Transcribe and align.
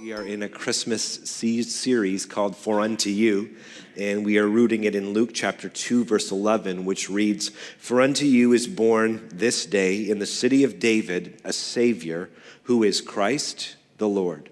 We 0.00 0.12
are 0.12 0.22
in 0.22 0.44
a 0.44 0.48
Christmas 0.48 1.02
series 1.02 2.24
called 2.24 2.54
For 2.56 2.80
Unto 2.80 3.10
You, 3.10 3.56
and 3.96 4.24
we 4.24 4.38
are 4.38 4.46
rooting 4.46 4.84
it 4.84 4.94
in 4.94 5.12
Luke 5.12 5.30
chapter 5.34 5.68
2, 5.68 6.04
verse 6.04 6.30
11, 6.30 6.84
which 6.84 7.10
reads 7.10 7.48
For 7.78 8.00
unto 8.00 8.24
you 8.24 8.52
is 8.52 8.68
born 8.68 9.28
this 9.32 9.66
day 9.66 10.08
in 10.08 10.20
the 10.20 10.26
city 10.26 10.62
of 10.62 10.78
David 10.78 11.40
a 11.42 11.52
Savior 11.52 12.30
who 12.64 12.84
is 12.84 13.00
Christ 13.00 13.74
the 13.96 14.08
Lord. 14.08 14.50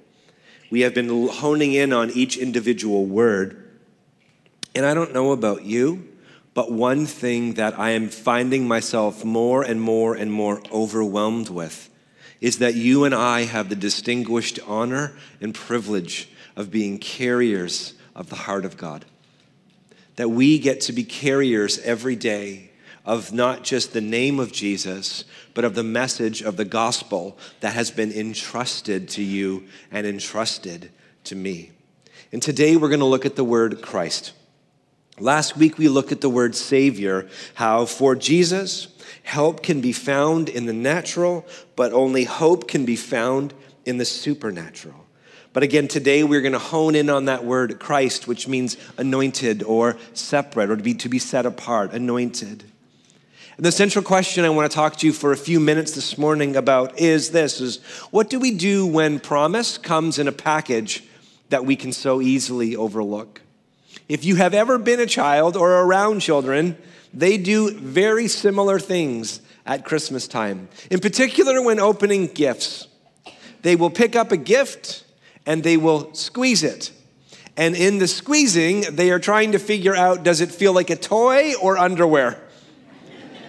We 0.69 0.81
have 0.81 0.95
been 0.95 1.29
honing 1.29 1.75
in 1.75 1.93
on 1.93 2.11
each 2.11 2.37
individual 2.37 3.07
word, 3.07 3.71
and 4.75 4.85
I 4.85 4.95
don't 4.95 5.15
know 5.15 5.31
about 5.31 5.63
you, 5.63 6.09
but 6.55 6.73
one 6.73 7.07
thing 7.07 7.55
that 7.55 7.79
I 7.79 7.91
am 7.91 8.09
finding 8.09 8.67
myself 8.67 9.25
more 9.25 9.63
and 9.63 9.81
more 9.81 10.17
and 10.17 10.33
more 10.33 10.61
overwhelmed 10.73 11.51
with 11.51 11.89
is 12.41 12.59
that 12.59 12.75
you 12.75 13.05
and 13.05 13.15
I 13.15 13.45
have 13.45 13.69
the 13.69 13.77
distinguished 13.77 14.59
honor 14.67 15.13
and 15.41 15.55
privilege 15.55 16.29
of 16.55 16.71
being 16.71 16.99
carriers 16.99 17.95
of 18.15 18.29
the 18.29 18.37
heart 18.37 18.65
of 18.65 18.77
God. 18.77 19.05
That 20.17 20.31
we 20.31 20.59
get 20.59 20.81
to 20.83 20.93
be 20.93 21.05
carriers 21.05 21.79
every 21.81 22.17
day 22.17 22.71
of 23.05 23.33
not 23.33 23.63
just 23.63 23.93
the 23.93 24.01
name 24.01 24.41
of 24.41 24.53
Jesus, 24.53 25.25
but 25.55 25.65
of 25.65 25.75
the 25.75 25.85
message 25.85 26.43
of 26.43 26.57
the 26.57 26.65
gospel 26.65 27.39
that 27.61 27.75
has 27.75 27.91
been 27.91 28.11
entrusted 28.11 29.09
to 29.11 29.23
you 29.23 29.65
and 29.93 30.07
entrusted 30.07 30.91
to 31.25 31.37
me. 31.37 31.71
And 32.33 32.43
today 32.43 32.77
we're 32.77 32.89
going 32.89 33.01
to 33.01 33.07
look 33.07 33.25
at 33.25 33.37
the 33.37 33.45
word 33.45 33.81
Christ. 33.81 34.33
Last 35.19 35.57
week 35.57 35.79
we 35.79 35.89
looked 35.89 36.13
at 36.13 36.21
the 36.21 36.29
word 36.29 36.55
Savior, 36.55 37.29
how 37.55 37.87
for 37.87 38.15
Jesus, 38.15 38.87
Help 39.23 39.63
can 39.63 39.81
be 39.81 39.93
found 39.93 40.49
in 40.49 40.67
the 40.67 40.73
natural, 40.73 41.47
but 41.75 41.93
only 41.93 42.25
hope 42.25 42.69
can 42.69 42.85
be 42.85 42.97
found 42.97 43.55
in 43.85 43.99
the 43.99 44.05
supernatural. 44.05 45.07
But 45.53 45.63
again, 45.63 45.89
today 45.89 46.23
we're 46.23 46.43
going 46.43 46.53
to 46.53 46.59
hone 46.59 46.95
in 46.95 47.09
on 47.09 47.25
that 47.27 47.45
word 47.45 47.79
Christ, 47.79 48.29
which 48.29 48.47
means 48.47 48.77
anointed 48.99 49.63
or 49.63 49.97
separate 50.13 50.71
or 50.71 50.77
to 50.77 50.83
be, 50.83 50.93
to 50.95 51.09
be 51.09 51.19
set 51.19 51.47
apart, 51.47 51.93
anointed. 51.93 52.65
And 53.57 53.65
the 53.65 53.73
central 53.73 54.05
question 54.05 54.45
I 54.45 54.51
want 54.51 54.71
to 54.71 54.75
talk 54.75 54.97
to 54.97 55.07
you 55.07 55.15
for 55.15 55.33
a 55.33 55.37
few 55.37 55.59
minutes 55.59 55.93
this 55.93 56.19
morning 56.19 56.57
about 56.57 56.99
is 56.99 57.31
this 57.31 57.63
is 57.63 57.79
what 58.11 58.29
do 58.29 58.39
we 58.39 58.51
do 58.51 58.87
when 58.87 59.19
promise 59.19 59.79
comes 59.79 60.19
in 60.19 60.29
a 60.29 60.33
package 60.33 61.03
that 61.49 61.65
we 61.65 61.75
can 61.75 61.93
so 61.93 62.21
easily 62.21 62.77
overlook? 62.77 63.41
If 64.11 64.27
you 64.27 64.37
have 64.37 64.53
ever 64.53 64.77
been 64.77 65.01
a 65.01 65.07
child 65.07 65.57
or 65.57 65.73
around 65.73 66.21
children, 66.21 66.77
they 67.13 67.39
do 67.39 67.71
very 67.71 68.29
similar 68.29 68.79
things 68.79 69.41
at 69.65 69.85
Christmas 69.85 70.29
time. 70.29 70.69
In 70.91 71.01
particular, 71.01 71.63
when 71.63 71.81
opening 71.81 72.27
gifts, 72.27 72.89
they 73.63 73.77
will 73.77 73.91
pick 73.91 74.15
up 74.15 74.33
a 74.33 74.37
gift 74.37 75.05
and 75.45 75.63
they 75.63 75.77
will 75.77 76.15
squeeze 76.15 76.63
it. 76.63 76.93
And 77.57 77.75
in 77.75 77.99
the 77.99 78.07
squeezing, 78.07 78.83
they 78.91 79.11
are 79.11 79.19
trying 79.19 79.53
to 79.53 79.59
figure 79.59 79.95
out 79.95 80.23
does 80.23 80.41
it 80.41 80.51
feel 80.51 80.73
like 80.73 80.91
a 80.91 80.97
toy 80.97 81.55
or 81.61 81.79
underwear? 81.79 82.43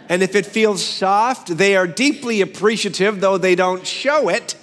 And 0.10 0.24
if 0.24 0.36
it 0.36 0.46
feels 0.46 0.84
soft, 0.84 1.58
they 1.58 1.76
are 1.76 1.86
deeply 1.86 2.40
appreciative, 2.40 3.20
though 3.20 3.38
they 3.38 3.56
don't 3.56 3.86
show 3.86 4.30
it. 4.30 4.56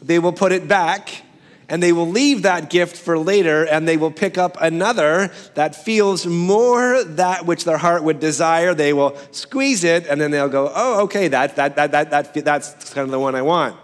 They 0.00 0.20
will 0.20 0.32
put 0.32 0.52
it 0.52 0.68
back 0.68 1.22
and 1.68 1.82
they 1.82 1.92
will 1.92 2.08
leave 2.08 2.42
that 2.42 2.70
gift 2.70 2.96
for 2.96 3.18
later 3.18 3.66
and 3.66 3.86
they 3.86 3.96
will 3.96 4.10
pick 4.10 4.38
up 4.38 4.56
another 4.60 5.30
that 5.54 5.74
feels 5.74 6.26
more 6.26 7.04
that 7.04 7.44
which 7.44 7.64
their 7.64 7.76
heart 7.76 8.02
would 8.02 8.20
desire. 8.20 8.74
They 8.74 8.92
will 8.92 9.16
squeeze 9.32 9.84
it 9.84 10.06
and 10.06 10.20
then 10.20 10.30
they'll 10.30 10.48
go, 10.48 10.72
oh, 10.74 11.02
okay, 11.04 11.28
that, 11.28 11.56
that, 11.56 11.76
that, 11.76 11.92
that, 11.92 12.10
that, 12.10 12.44
that's 12.44 12.94
kind 12.94 13.04
of 13.04 13.10
the 13.10 13.18
one 13.18 13.34
I 13.34 13.42
want. 13.42 13.76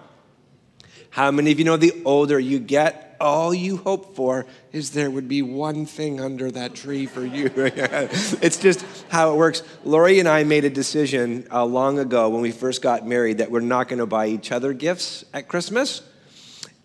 How 1.10 1.30
many 1.30 1.52
of 1.52 1.58
you 1.58 1.64
know 1.64 1.76
the 1.76 2.02
older 2.04 2.40
you 2.40 2.58
get, 2.58 3.16
all 3.20 3.54
you 3.54 3.76
hope 3.76 4.16
for 4.16 4.46
is 4.72 4.90
there 4.90 5.10
would 5.10 5.28
be 5.28 5.42
one 5.42 5.86
thing 5.86 6.20
under 6.20 6.50
that 6.50 6.74
tree 6.74 7.06
for 7.06 7.24
you. 7.24 7.50
it's 7.56 8.56
just 8.56 8.84
how 9.10 9.32
it 9.32 9.36
works. 9.36 9.62
Lori 9.84 10.18
and 10.18 10.28
I 10.28 10.42
made 10.42 10.64
a 10.64 10.70
decision 10.70 11.46
uh, 11.52 11.64
long 11.64 11.98
ago 12.00 12.30
when 12.30 12.40
we 12.40 12.50
first 12.50 12.82
got 12.82 13.06
married 13.06 13.38
that 13.38 13.50
we're 13.50 13.60
not 13.60 13.88
going 13.88 14.00
to 14.00 14.06
buy 14.06 14.26
each 14.26 14.50
other 14.50 14.72
gifts 14.72 15.24
at 15.32 15.46
Christmas 15.46 16.02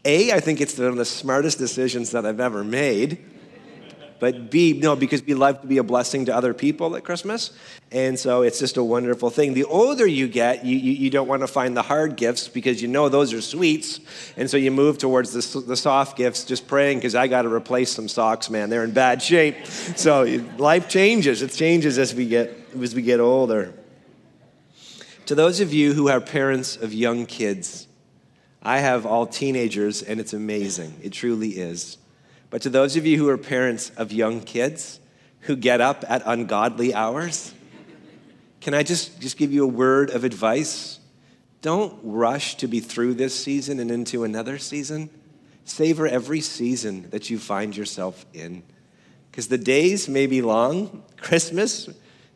a, 0.05 0.31
I 0.31 0.39
think 0.39 0.61
it's 0.61 0.77
one 0.77 0.87
of 0.87 0.95
the 0.95 1.05
smartest 1.05 1.57
decisions 1.57 2.11
that 2.11 2.25
I've 2.25 2.39
ever 2.39 2.63
made. 2.63 3.25
But 4.19 4.51
B, 4.51 4.73
no, 4.73 4.97
because 4.97 5.23
we 5.23 5.33
love 5.33 5.61
to 5.61 5.67
be 5.67 5.77
a 5.77 5.83
blessing 5.83 6.25
to 6.25 6.35
other 6.35 6.53
people 6.53 6.95
at 6.97 7.05
Christmas. 7.05 7.51
And 7.91 8.19
so 8.19 8.41
it's 8.41 8.59
just 8.59 8.75
a 8.75 8.83
wonderful 8.83 9.29
thing. 9.29 9.53
The 9.53 9.63
older 9.63 10.05
you 10.05 10.27
get, 10.27 10.65
you, 10.65 10.75
you, 10.75 10.91
you 10.91 11.09
don't 11.09 11.27
want 11.27 11.41
to 11.41 11.47
find 11.47 11.75
the 11.75 11.81
hard 11.81 12.17
gifts 12.17 12.49
because 12.49 12.81
you 12.81 12.89
know 12.89 13.07
those 13.07 13.33
are 13.33 13.41
sweets. 13.41 14.01
And 14.35 14.49
so 14.49 14.57
you 14.57 14.71
move 14.71 14.97
towards 14.97 15.31
the, 15.31 15.61
the 15.61 15.77
soft 15.77 16.17
gifts, 16.17 16.43
just 16.43 16.67
praying 16.67 16.97
because 16.97 17.15
I 17.15 17.27
got 17.27 17.43
to 17.43 17.53
replace 17.53 17.91
some 17.91 18.09
socks, 18.09 18.49
man. 18.49 18.69
They're 18.69 18.83
in 18.83 18.91
bad 18.91 19.21
shape. 19.21 19.65
So 19.65 20.23
life 20.57 20.89
changes. 20.89 21.41
It 21.41 21.51
changes 21.53 21.97
as 21.97 22.13
we 22.13 22.27
get, 22.27 22.55
as 22.79 22.93
we 22.93 23.01
get 23.01 23.21
older. 23.21 23.73
To 25.27 25.35
those 25.35 25.61
of 25.61 25.71
you 25.73 25.93
who 25.93 26.09
are 26.09 26.19
parents 26.19 26.75
of 26.75 26.93
young 26.93 27.25
kids, 27.25 27.87
I 28.61 28.79
have 28.79 29.05
all 29.05 29.25
teenagers, 29.25 30.01
and 30.01 30.19
it's 30.19 30.33
amazing. 30.33 30.99
It 31.01 31.13
truly 31.13 31.49
is. 31.49 31.97
But 32.49 32.61
to 32.63 32.69
those 32.69 32.95
of 32.95 33.05
you 33.05 33.17
who 33.17 33.29
are 33.29 33.37
parents 33.37 33.91
of 33.95 34.11
young 34.11 34.41
kids 34.41 34.99
who 35.41 35.55
get 35.55 35.81
up 35.81 36.03
at 36.09 36.23
ungodly 36.25 36.93
hours, 36.93 37.53
can 38.59 38.73
I 38.73 38.83
just, 38.83 39.21
just 39.21 39.37
give 39.37 39.53
you 39.53 39.63
a 39.63 39.67
word 39.67 40.09
of 40.09 40.23
advice? 40.23 40.99
Don't 41.61 41.97
rush 42.03 42.55
to 42.55 42.67
be 42.67 42.79
through 42.79 43.13
this 43.13 43.33
season 43.33 43.79
and 43.79 43.91
into 43.91 44.23
another 44.23 44.57
season. 44.57 45.09
Savor 45.63 46.07
every 46.07 46.41
season 46.41 47.09
that 47.11 47.29
you 47.29 47.39
find 47.39 47.77
yourself 47.77 48.25
in. 48.33 48.63
Because 49.31 49.47
the 49.47 49.57
days 49.57 50.09
may 50.09 50.25
be 50.25 50.41
long. 50.41 51.03
Christmas, 51.17 51.89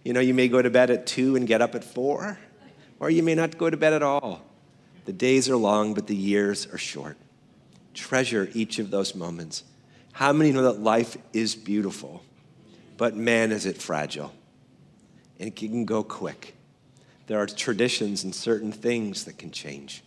you 0.03 0.13
know, 0.13 0.19
you 0.19 0.34
may 0.34 0.47
go 0.47 0.61
to 0.61 0.69
bed 0.69 0.90
at 0.90 1.05
two 1.07 1.35
and 1.35 1.47
get 1.47 1.61
up 1.61 1.75
at 1.75 1.84
four, 1.84 2.38
or 3.00 3.09
you 3.09 3.23
may 3.23 3.35
not 3.35 3.57
go 3.57 3.69
to 3.69 3.75
bed 3.75 3.94
at 3.94 4.03
all. 4.03 4.45
The 5.06 5.14
days 5.14 5.50
are 5.50 5.56
long, 5.56 5.94
but 5.94 6.08
the 6.08 6.16
years 6.16 6.66
are 6.68 6.78
short. 6.78 7.18
Treasure 7.94 8.50
each 8.53 8.80
of 8.80 8.90
those 8.90 9.16
moments. 9.16 9.64
How 10.14 10.31
many 10.31 10.52
know 10.52 10.64
that 10.64 10.80
life 10.80 11.18
is 11.34 11.56
beautiful, 11.56 12.24
but 12.97 13.16
man, 13.16 13.52
is 13.52 13.66
it 13.66 13.78
fragile? 13.78 14.34
And 15.40 15.47
it 15.47 15.56
can 15.56 15.86
go 15.86 16.03
quick. 16.03 16.56
There 17.28 17.40
are 17.40 17.47
traditions 17.47 18.24
and 18.24 18.34
certain 18.34 18.72
things 18.72 19.25
that 19.25 19.38
can 19.38 19.52
change. 19.52 20.03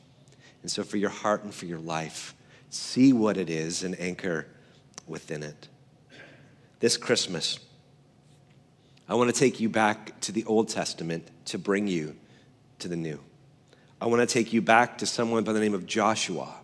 And 0.63 0.71
so, 0.71 0.83
for 0.83 0.97
your 0.97 1.11
heart 1.11 1.45
and 1.45 1.55
for 1.55 1.67
your 1.67 1.79
life, 1.79 2.35
see 2.71 3.13
what 3.13 3.37
it 3.37 3.51
is 3.51 3.83
and 3.83 3.99
anchor 4.01 4.47
within 5.07 5.43
it. 5.43 5.69
This 6.81 6.97
Christmas, 6.97 7.59
I 9.09 9.15
want 9.15 9.33
to 9.33 9.39
take 9.39 9.61
you 9.61 9.69
back 9.69 10.21
to 10.21 10.33
the 10.33 10.45
Old 10.45 10.69
Testament 10.69 11.29
to 11.47 11.59
bring 11.59 11.87
you 11.87 12.17
to 12.81 12.89
the 12.89 12.97
New. 12.97 13.21
I 14.01 14.07
want 14.07 14.27
to 14.27 14.33
take 14.33 14.53
you 14.53 14.61
back 14.61 14.99
to 14.99 15.07
someone 15.07 15.45
by 15.45 15.53
the 15.53 15.61
name 15.61 15.75
of 15.75 15.87
Joshua 15.87 16.55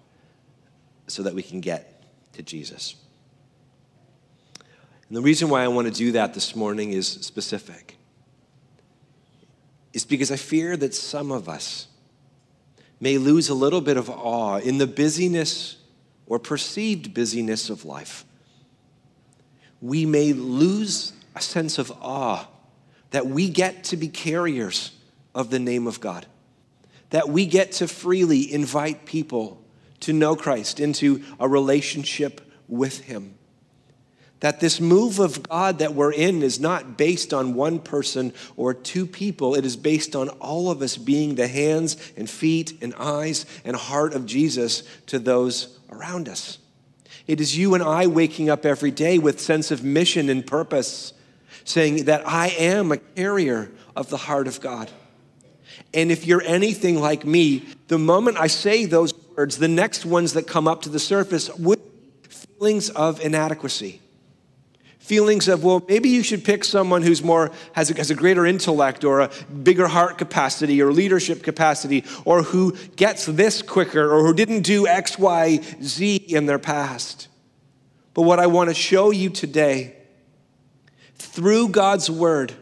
so 1.06 1.22
that 1.22 1.34
we 1.34 1.42
can 1.42 1.60
get 1.60 2.02
to 2.34 2.42
Jesus. 2.42 2.94
And 5.08 5.16
the 5.16 5.22
reason 5.22 5.48
why 5.48 5.62
I 5.62 5.68
want 5.68 5.88
to 5.88 5.94
do 5.94 6.12
that 6.12 6.34
this 6.34 6.54
morning 6.54 6.92
is 6.92 7.06
specific. 7.06 7.96
Is 9.92 10.04
because 10.04 10.30
I 10.30 10.36
fear 10.36 10.76
that 10.76 10.94
some 10.94 11.30
of 11.30 11.48
us 11.48 11.88
may 13.00 13.18
lose 13.18 13.48
a 13.48 13.54
little 13.54 13.80
bit 13.80 13.96
of 13.96 14.08
awe 14.08 14.58
in 14.58 14.78
the 14.78 14.86
busyness 14.86 15.76
or 16.26 16.38
perceived 16.38 17.12
busyness 17.12 17.68
of 17.68 17.84
life. 17.84 18.24
We 19.80 20.06
may 20.06 20.32
lose 20.32 21.12
a 21.34 21.40
sense 21.40 21.78
of 21.78 21.90
awe 22.00 22.46
that 23.10 23.26
we 23.26 23.48
get 23.50 23.84
to 23.84 23.96
be 23.96 24.08
carriers 24.08 24.92
of 25.34 25.50
the 25.50 25.58
name 25.58 25.86
of 25.86 26.00
God 26.00 26.26
that 27.12 27.28
we 27.28 27.46
get 27.46 27.72
to 27.72 27.86
freely 27.86 28.52
invite 28.52 29.04
people 29.04 29.62
to 30.00 30.12
know 30.12 30.34
Christ, 30.34 30.80
into 30.80 31.22
a 31.38 31.48
relationship 31.48 32.40
with 32.68 33.00
Him. 33.02 33.34
That 34.40 34.60
this 34.60 34.80
move 34.80 35.20
of 35.20 35.42
God 35.44 35.78
that 35.78 35.94
we're 35.94 36.12
in 36.12 36.42
is 36.42 36.58
not 36.58 36.96
based 36.96 37.32
on 37.32 37.54
one 37.54 37.78
person 37.78 38.32
or 38.56 38.74
two 38.74 39.06
people. 39.06 39.54
It 39.54 39.64
is 39.64 39.76
based 39.76 40.16
on 40.16 40.30
all 40.40 40.70
of 40.70 40.82
us 40.82 40.96
being 40.96 41.36
the 41.36 41.46
hands 41.46 41.96
and 42.16 42.28
feet 42.28 42.82
and 42.82 42.92
eyes 42.94 43.46
and 43.64 43.76
heart 43.76 44.14
of 44.14 44.26
Jesus 44.26 44.82
to 45.06 45.20
those 45.20 45.78
around 45.90 46.28
us. 46.28 46.58
It 47.26 47.40
is 47.40 47.56
you 47.56 47.74
and 47.74 47.82
I 47.82 48.08
waking 48.08 48.50
up 48.50 48.66
every 48.66 48.90
day 48.90 49.18
with 49.18 49.38
sense 49.38 49.70
of 49.70 49.84
mission 49.84 50.28
and 50.28 50.44
purpose, 50.44 51.12
saying 51.62 52.06
that 52.06 52.26
I 52.26 52.48
am 52.48 52.90
a 52.90 52.96
carrier 52.96 53.70
of 53.94 54.08
the 54.08 54.16
heart 54.16 54.48
of 54.48 54.60
God. 54.60 54.90
And 55.94 56.10
if 56.10 56.26
you're 56.26 56.42
anything 56.42 57.00
like 57.00 57.24
me, 57.24 57.64
the 57.88 57.98
moment 57.98 58.38
I 58.38 58.46
say 58.46 58.84
those 58.84 59.14
words, 59.36 59.58
the 59.58 59.68
next 59.68 60.04
ones 60.04 60.32
that 60.34 60.46
come 60.46 60.66
up 60.66 60.82
to 60.82 60.88
the 60.88 60.98
surface 60.98 61.54
would 61.56 61.80
feelings 62.28 62.90
of 62.90 63.20
inadequacy, 63.20 64.02
Feelings 65.02 65.48
of, 65.48 65.64
well, 65.64 65.84
maybe 65.88 66.10
you 66.10 66.22
should 66.22 66.44
pick 66.44 66.62
someone 66.62 67.02
who's 67.02 67.24
more, 67.24 67.50
has 67.72 67.90
a, 67.90 67.94
has 67.94 68.12
a 68.12 68.14
greater 68.14 68.46
intellect 68.46 69.02
or 69.02 69.18
a 69.18 69.30
bigger 69.64 69.88
heart 69.88 70.16
capacity 70.16 70.80
or 70.80 70.92
leadership 70.92 71.42
capacity 71.42 72.04
or 72.24 72.44
who 72.44 72.76
gets 72.94 73.26
this 73.26 73.62
quicker 73.62 74.08
or 74.08 74.24
who 74.24 74.32
didn't 74.32 74.60
do 74.60 74.86
X, 74.86 75.18
Y, 75.18 75.58
Z 75.82 76.16
in 76.28 76.46
their 76.46 76.60
past. 76.60 77.26
But 78.14 78.22
what 78.22 78.38
I 78.38 78.46
want 78.46 78.70
to 78.70 78.74
show 78.74 79.10
you 79.10 79.28
today 79.28 79.96
through 81.16 81.70
God's 81.70 82.08
word 82.08 82.54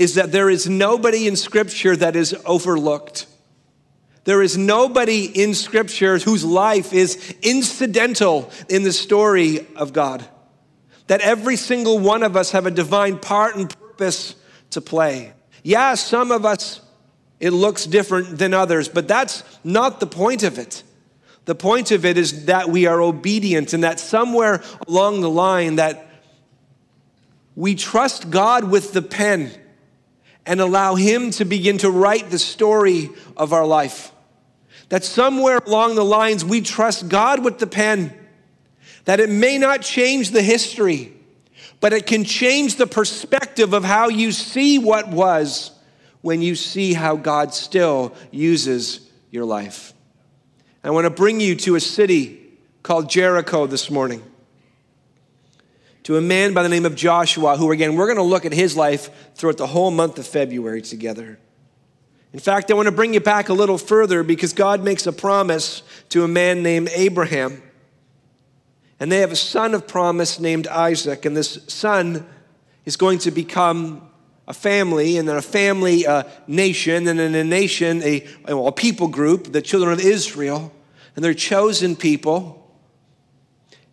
is 0.00 0.14
that 0.14 0.32
there 0.32 0.48
is 0.48 0.66
nobody 0.66 1.28
in 1.28 1.36
Scripture 1.36 1.94
that 1.94 2.16
is 2.16 2.34
overlooked. 2.46 3.26
There 4.24 4.40
is 4.40 4.56
nobody 4.56 5.26
in 5.26 5.52
Scripture 5.52 6.18
whose 6.18 6.42
life 6.42 6.94
is 6.94 7.36
incidental 7.42 8.50
in 8.70 8.82
the 8.82 8.94
story 8.94 9.66
of 9.76 9.92
God. 9.92 10.24
That 11.08 11.20
every 11.20 11.56
single 11.56 11.98
one 11.98 12.22
of 12.22 12.34
us 12.34 12.52
have 12.52 12.64
a 12.64 12.70
divine 12.70 13.18
part 13.18 13.56
and 13.56 13.68
purpose 13.68 14.36
to 14.70 14.80
play. 14.80 15.34
Yeah, 15.62 15.94
some 15.96 16.30
of 16.30 16.46
us, 16.46 16.80
it 17.38 17.50
looks 17.50 17.84
different 17.84 18.38
than 18.38 18.54
others, 18.54 18.88
but 18.88 19.06
that's 19.06 19.44
not 19.64 20.00
the 20.00 20.06
point 20.06 20.44
of 20.44 20.58
it. 20.58 20.82
The 21.44 21.54
point 21.54 21.90
of 21.90 22.06
it 22.06 22.16
is 22.16 22.46
that 22.46 22.70
we 22.70 22.86
are 22.86 23.02
obedient 23.02 23.74
and 23.74 23.84
that 23.84 24.00
somewhere 24.00 24.62
along 24.88 25.20
the 25.20 25.30
line 25.30 25.76
that 25.76 26.06
we 27.54 27.74
trust 27.74 28.30
God 28.30 28.64
with 28.64 28.94
the 28.94 29.02
pen 29.02 29.59
and 30.46 30.60
allow 30.60 30.94
Him 30.94 31.30
to 31.32 31.44
begin 31.44 31.78
to 31.78 31.90
write 31.90 32.30
the 32.30 32.38
story 32.38 33.10
of 33.36 33.52
our 33.52 33.66
life. 33.66 34.12
That 34.88 35.04
somewhere 35.04 35.58
along 35.58 35.94
the 35.94 36.04
lines 36.04 36.44
we 36.44 36.60
trust 36.60 37.08
God 37.08 37.44
with 37.44 37.58
the 37.58 37.66
pen, 37.66 38.12
that 39.04 39.20
it 39.20 39.30
may 39.30 39.58
not 39.58 39.82
change 39.82 40.30
the 40.30 40.42
history, 40.42 41.12
but 41.80 41.92
it 41.92 42.06
can 42.06 42.24
change 42.24 42.76
the 42.76 42.86
perspective 42.86 43.72
of 43.72 43.84
how 43.84 44.08
you 44.08 44.32
see 44.32 44.78
what 44.78 45.08
was 45.08 45.70
when 46.20 46.42
you 46.42 46.54
see 46.54 46.92
how 46.92 47.16
God 47.16 47.54
still 47.54 48.14
uses 48.30 49.08
your 49.30 49.44
life. 49.44 49.94
I 50.84 50.90
want 50.90 51.04
to 51.04 51.10
bring 51.10 51.40
you 51.40 51.54
to 51.56 51.76
a 51.76 51.80
city 51.80 52.40
called 52.82 53.08
Jericho 53.08 53.66
this 53.66 53.90
morning 53.90 54.22
to 56.10 56.16
a 56.16 56.20
man 56.20 56.52
by 56.52 56.64
the 56.64 56.68
name 56.68 56.84
of 56.86 56.96
Joshua, 56.96 57.56
who, 57.56 57.70
again, 57.70 57.94
we're 57.94 58.06
going 58.06 58.16
to 58.16 58.24
look 58.24 58.44
at 58.44 58.52
his 58.52 58.76
life 58.76 59.32
throughout 59.36 59.58
the 59.58 59.68
whole 59.68 59.92
month 59.92 60.18
of 60.18 60.26
February 60.26 60.82
together. 60.82 61.38
In 62.32 62.40
fact, 62.40 62.68
I 62.68 62.74
want 62.74 62.86
to 62.86 62.92
bring 62.92 63.14
you 63.14 63.20
back 63.20 63.48
a 63.48 63.52
little 63.52 63.78
further 63.78 64.24
because 64.24 64.52
God 64.52 64.82
makes 64.82 65.06
a 65.06 65.12
promise 65.12 65.84
to 66.08 66.24
a 66.24 66.28
man 66.28 66.64
named 66.64 66.90
Abraham. 66.96 67.62
And 68.98 69.12
they 69.12 69.18
have 69.18 69.30
a 69.30 69.36
son 69.36 69.72
of 69.72 69.86
promise 69.86 70.40
named 70.40 70.66
Isaac. 70.66 71.26
And 71.26 71.36
this 71.36 71.60
son 71.68 72.26
is 72.84 72.96
going 72.96 73.20
to 73.20 73.30
become 73.30 74.02
a 74.48 74.52
family, 74.52 75.16
and 75.16 75.28
then 75.28 75.36
a 75.36 75.42
family 75.42 76.06
a 76.06 76.26
nation, 76.48 77.06
and 77.06 77.20
then 77.20 77.36
a 77.36 77.44
nation, 77.44 78.02
a, 78.02 78.26
a 78.48 78.72
people 78.72 79.06
group, 79.06 79.52
the 79.52 79.62
children 79.62 79.92
of 79.92 80.00
Israel. 80.00 80.72
And 81.14 81.24
they're 81.24 81.34
chosen 81.34 81.94
people. 81.94 82.59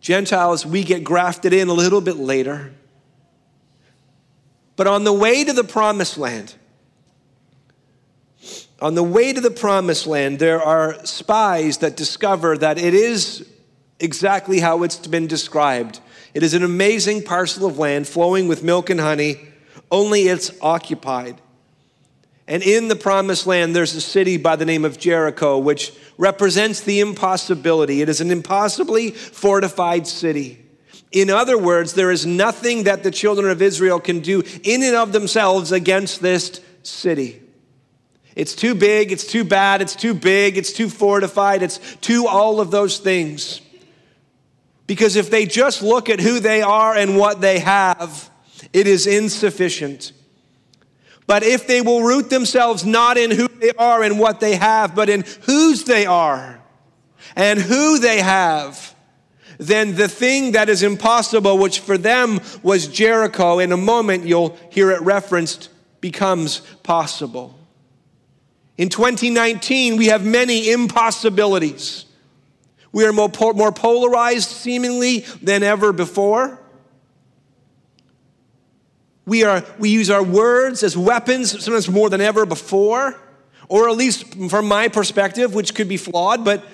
Gentiles, 0.08 0.64
we 0.64 0.84
get 0.84 1.04
grafted 1.04 1.52
in 1.52 1.68
a 1.68 1.74
little 1.74 2.00
bit 2.00 2.16
later. 2.16 2.72
But 4.74 4.86
on 4.86 5.04
the 5.04 5.12
way 5.12 5.44
to 5.44 5.52
the 5.52 5.62
promised 5.62 6.16
land, 6.16 6.54
on 8.80 8.94
the 8.94 9.02
way 9.02 9.34
to 9.34 9.40
the 9.42 9.50
promised 9.50 10.06
land, 10.06 10.38
there 10.38 10.62
are 10.62 11.04
spies 11.04 11.76
that 11.78 11.94
discover 11.94 12.56
that 12.56 12.78
it 12.78 12.94
is 12.94 13.46
exactly 14.00 14.60
how 14.60 14.82
it's 14.82 14.96
been 15.06 15.26
described. 15.26 16.00
It 16.32 16.42
is 16.42 16.54
an 16.54 16.62
amazing 16.62 17.24
parcel 17.24 17.66
of 17.66 17.78
land 17.78 18.08
flowing 18.08 18.48
with 18.48 18.62
milk 18.62 18.88
and 18.88 19.00
honey, 19.00 19.36
only 19.90 20.22
it's 20.22 20.50
occupied. 20.62 21.38
And 22.48 22.62
in 22.62 22.88
the 22.88 22.96
promised 22.96 23.46
land, 23.46 23.76
there's 23.76 23.94
a 23.94 24.00
city 24.00 24.38
by 24.38 24.56
the 24.56 24.64
name 24.64 24.86
of 24.86 24.98
Jericho, 24.98 25.58
which 25.58 25.92
represents 26.16 26.80
the 26.80 27.00
impossibility. 27.00 28.00
It 28.00 28.08
is 28.08 28.22
an 28.22 28.30
impossibly 28.30 29.10
fortified 29.10 30.06
city. 30.06 30.64
In 31.12 31.28
other 31.28 31.58
words, 31.58 31.92
there 31.92 32.10
is 32.10 32.24
nothing 32.24 32.84
that 32.84 33.02
the 33.02 33.10
children 33.10 33.50
of 33.50 33.60
Israel 33.60 34.00
can 34.00 34.20
do 34.20 34.42
in 34.64 34.82
and 34.82 34.96
of 34.96 35.12
themselves 35.12 35.72
against 35.72 36.22
this 36.22 36.62
city. 36.82 37.42
It's 38.34 38.54
too 38.54 38.74
big, 38.74 39.12
it's 39.12 39.26
too 39.26 39.44
bad, 39.44 39.82
it's 39.82 39.96
too 39.96 40.14
big, 40.14 40.56
it's 40.56 40.72
too 40.72 40.88
fortified, 40.88 41.62
it's 41.62 41.78
too 41.96 42.26
all 42.26 42.60
of 42.60 42.70
those 42.70 42.98
things. 42.98 43.60
Because 44.86 45.16
if 45.16 45.28
they 45.28 45.44
just 45.44 45.82
look 45.82 46.08
at 46.08 46.18
who 46.18 46.40
they 46.40 46.62
are 46.62 46.96
and 46.96 47.18
what 47.18 47.42
they 47.42 47.58
have, 47.58 48.30
it 48.72 48.86
is 48.86 49.06
insufficient. 49.06 50.12
But 51.28 51.42
if 51.42 51.66
they 51.66 51.82
will 51.82 52.02
root 52.02 52.30
themselves 52.30 52.86
not 52.86 53.18
in 53.18 53.30
who 53.30 53.48
they 53.48 53.72
are 53.72 54.02
and 54.02 54.18
what 54.18 54.40
they 54.40 54.56
have, 54.56 54.94
but 54.94 55.10
in 55.10 55.24
whose 55.42 55.84
they 55.84 56.06
are 56.06 56.58
and 57.36 57.60
who 57.60 57.98
they 57.98 58.20
have, 58.20 58.94
then 59.58 59.94
the 59.94 60.08
thing 60.08 60.52
that 60.52 60.70
is 60.70 60.82
impossible, 60.82 61.58
which 61.58 61.80
for 61.80 61.98
them 61.98 62.40
was 62.62 62.88
Jericho, 62.88 63.58
in 63.58 63.72
a 63.72 63.76
moment 63.76 64.24
you'll 64.24 64.56
hear 64.70 64.90
it 64.90 65.02
referenced, 65.02 65.68
becomes 66.00 66.60
possible. 66.82 67.58
In 68.78 68.88
2019, 68.88 69.98
we 69.98 70.06
have 70.06 70.24
many 70.24 70.70
impossibilities. 70.70 72.06
We 72.90 73.04
are 73.04 73.12
more, 73.12 73.30
more 73.52 73.72
polarized, 73.72 74.48
seemingly, 74.48 75.26
than 75.42 75.62
ever 75.62 75.92
before. 75.92 76.58
We, 79.28 79.44
are, 79.44 79.62
we 79.78 79.90
use 79.90 80.08
our 80.08 80.22
words 80.22 80.82
as 80.82 80.96
weapons, 80.96 81.62
sometimes 81.62 81.88
more 81.90 82.08
than 82.08 82.22
ever 82.22 82.46
before, 82.46 83.14
or 83.68 83.90
at 83.90 83.96
least 83.96 84.34
from 84.48 84.66
my 84.66 84.88
perspective, 84.88 85.54
which 85.54 85.74
could 85.74 85.86
be 85.86 85.98
flawed, 85.98 86.46
but 86.46 86.64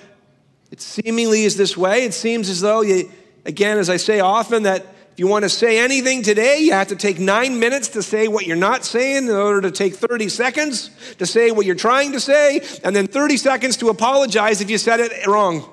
it 0.71 0.79
seemingly 0.79 1.43
is 1.43 1.57
this 1.57 1.75
way. 1.75 2.05
It 2.05 2.13
seems 2.13 2.49
as 2.49 2.61
though, 2.61 2.79
you, 2.81 3.11
again, 3.45 3.77
as 3.77 3.89
I 3.89 3.97
say 3.97 4.21
often, 4.21 4.63
that 4.63 4.85
if 5.11 5.19
you 5.19 5.27
want 5.27 5.43
to 5.43 5.49
say 5.49 5.79
anything 5.79 6.23
today, 6.23 6.59
you 6.59 6.71
have 6.71 6.87
to 6.87 6.95
take 6.95 7.19
nine 7.19 7.59
minutes 7.59 7.89
to 7.89 8.01
say 8.01 8.29
what 8.29 8.45
you're 8.45 8.55
not 8.55 8.85
saying 8.85 9.25
in 9.25 9.31
order 9.31 9.59
to 9.59 9.71
take 9.71 9.95
30 9.95 10.29
seconds 10.29 10.91
to 11.17 11.25
say 11.25 11.51
what 11.51 11.65
you're 11.65 11.75
trying 11.75 12.13
to 12.13 12.21
say, 12.21 12.61
and 12.85 12.95
then 12.95 13.07
30 13.07 13.35
seconds 13.35 13.75
to 13.77 13.89
apologize 13.89 14.61
if 14.61 14.69
you 14.69 14.77
said 14.77 15.01
it 15.01 15.27
wrong. 15.27 15.69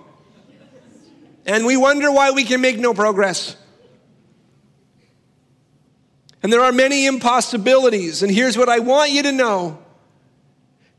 And 1.47 1.65
we 1.65 1.77
wonder 1.77 2.11
why 2.11 2.33
we 2.33 2.43
can 2.43 2.61
make 2.61 2.81
no 2.81 2.93
progress. 2.93 3.57
And 6.43 6.53
there 6.53 6.61
are 6.61 6.73
many 6.73 7.07
impossibilities. 7.07 8.23
And 8.23 8.33
here's 8.33 8.59
what 8.59 8.69
I 8.69 8.81
want 8.81 9.11
you 9.11 9.23
to 9.23 9.33
know 9.33 9.79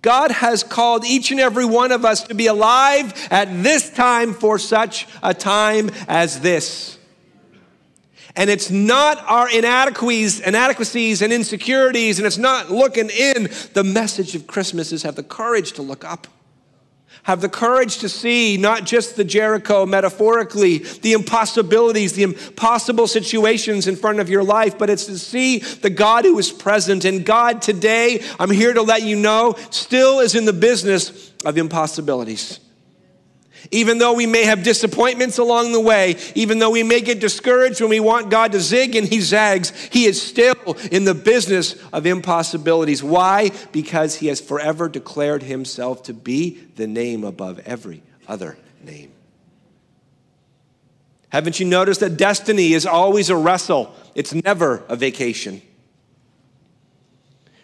God 0.01 0.31
has 0.31 0.63
called 0.63 1.05
each 1.05 1.31
and 1.31 1.39
every 1.39 1.65
one 1.65 1.91
of 1.91 2.03
us 2.03 2.23
to 2.23 2.35
be 2.35 2.47
alive 2.47 3.13
at 3.31 3.63
this 3.63 3.89
time 3.89 4.33
for 4.33 4.59
such 4.59 5.07
a 5.23 5.33
time 5.33 5.89
as 6.07 6.41
this. 6.41 6.97
And 8.35 8.49
it's 8.49 8.71
not 8.71 9.23
our 9.27 9.49
inadequacies, 9.49 10.39
inadequacies 10.39 11.21
and 11.21 11.31
insecurities, 11.31 12.19
and 12.19 12.25
it's 12.25 12.37
not 12.37 12.71
looking 12.71 13.09
in. 13.09 13.49
The 13.73 13.83
message 13.83 14.35
of 14.35 14.47
Christmas 14.47 14.91
is 14.91 15.03
have 15.03 15.15
the 15.15 15.23
courage 15.23 15.73
to 15.73 15.81
look 15.81 16.03
up. 16.03 16.27
Have 17.23 17.39
the 17.39 17.49
courage 17.49 17.99
to 17.99 18.09
see 18.09 18.57
not 18.57 18.85
just 18.85 19.15
the 19.15 19.23
Jericho 19.23 19.85
metaphorically, 19.85 20.79
the 20.79 21.13
impossibilities, 21.13 22.13
the 22.13 22.23
impossible 22.23 23.07
situations 23.07 23.87
in 23.87 23.95
front 23.95 24.19
of 24.19 24.29
your 24.29 24.43
life, 24.43 24.77
but 24.77 24.89
it's 24.89 25.05
to 25.05 25.17
see 25.17 25.59
the 25.59 25.89
God 25.89 26.25
who 26.25 26.37
is 26.37 26.51
present. 26.51 27.05
And 27.05 27.25
God 27.25 27.61
today, 27.61 28.21
I'm 28.39 28.51
here 28.51 28.73
to 28.73 28.81
let 28.81 29.03
you 29.03 29.15
know, 29.15 29.55
still 29.69 30.19
is 30.19 30.35
in 30.35 30.43
the 30.43 30.53
business 30.53 31.31
of 31.45 31.57
impossibilities. 31.57 32.59
Even 33.71 33.97
though 33.97 34.13
we 34.13 34.25
may 34.25 34.43
have 34.43 34.63
disappointments 34.63 35.37
along 35.37 35.71
the 35.71 35.79
way, 35.79 36.17
even 36.35 36.59
though 36.59 36.71
we 36.71 36.83
may 36.83 37.01
get 37.01 37.19
discouraged 37.19 37.81
when 37.81 37.89
we 37.89 37.99
want 37.99 38.29
God 38.29 38.51
to 38.51 38.59
zig 38.59 38.95
and 38.95 39.07
he 39.07 39.21
zags, 39.21 39.71
he 39.91 40.05
is 40.05 40.21
still 40.21 40.77
in 40.91 41.05
the 41.05 41.13
business 41.13 41.75
of 41.91 42.05
impossibilities. 42.05 43.03
Why? 43.03 43.51
Because 43.71 44.15
he 44.15 44.27
has 44.27 44.41
forever 44.41 44.89
declared 44.89 45.43
himself 45.43 46.03
to 46.03 46.13
be 46.13 46.61
the 46.75 46.87
name 46.87 47.23
above 47.23 47.59
every 47.59 48.03
other 48.27 48.57
name. 48.83 49.11
Haven't 51.29 51.59
you 51.59 51.65
noticed 51.65 52.01
that 52.01 52.17
destiny 52.17 52.73
is 52.73 52.85
always 52.85 53.29
a 53.29 53.35
wrestle? 53.35 53.95
It's 54.13 54.33
never 54.33 54.83
a 54.87 54.95
vacation. 54.95 55.61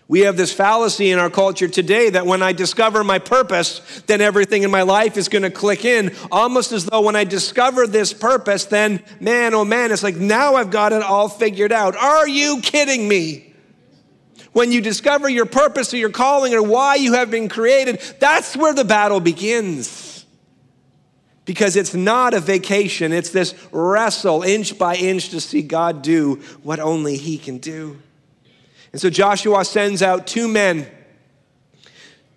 We 0.09 0.21
have 0.21 0.37
this 0.37 0.51
fallacy 0.51 1.11
in 1.11 1.19
our 1.19 1.29
culture 1.29 1.67
today 1.67 2.09
that 2.09 2.25
when 2.25 2.41
I 2.41 2.51
discover 2.51 3.03
my 3.03 3.19
purpose, 3.19 4.01
then 4.07 4.21
everything 4.21 4.63
in 4.63 4.71
my 4.71 4.81
life 4.81 5.17
is 5.17 5.29
going 5.29 5.43
to 5.43 5.51
click 5.51 5.85
in, 5.85 6.15
almost 6.31 6.71
as 6.71 6.85
though 6.85 7.01
when 7.01 7.15
I 7.15 7.25
discover 7.25 7.85
this 7.85 8.11
purpose, 8.11 8.65
then 8.65 9.03
man, 9.19 9.53
oh 9.53 9.63
man, 9.63 9.91
it's 9.91 10.01
like 10.01 10.15
now 10.15 10.55
I've 10.55 10.71
got 10.71 10.93
it 10.93 11.03
all 11.03 11.29
figured 11.29 11.71
out. 11.71 11.95
Are 11.95 12.27
you 12.27 12.59
kidding 12.61 13.07
me? 13.07 13.53
When 14.51 14.71
you 14.71 14.81
discover 14.81 15.29
your 15.29 15.45
purpose 15.45 15.93
or 15.93 15.97
your 15.97 16.09
calling 16.09 16.55
or 16.55 16.63
why 16.63 16.95
you 16.95 17.13
have 17.13 17.29
been 17.29 17.47
created, 17.47 18.01
that's 18.19 18.57
where 18.57 18.73
the 18.73 18.83
battle 18.83 19.19
begins. 19.19 20.25
because 21.45 21.75
it's 21.75 21.95
not 21.95 22.35
a 22.35 22.39
vacation, 22.39 23.11
it's 23.11 23.31
this 23.31 23.55
wrestle 23.71 24.43
inch 24.43 24.77
by 24.77 24.95
inch 24.95 25.29
to 25.29 25.41
see 25.41 25.63
God 25.63 26.03
do 26.03 26.35
what 26.61 26.79
only 26.79 27.17
He 27.17 27.39
can 27.39 27.57
do. 27.57 27.99
And 28.91 29.01
so 29.01 29.09
Joshua 29.09 29.63
sends 29.65 30.01
out 30.01 30.27
two 30.27 30.47
men 30.47 30.87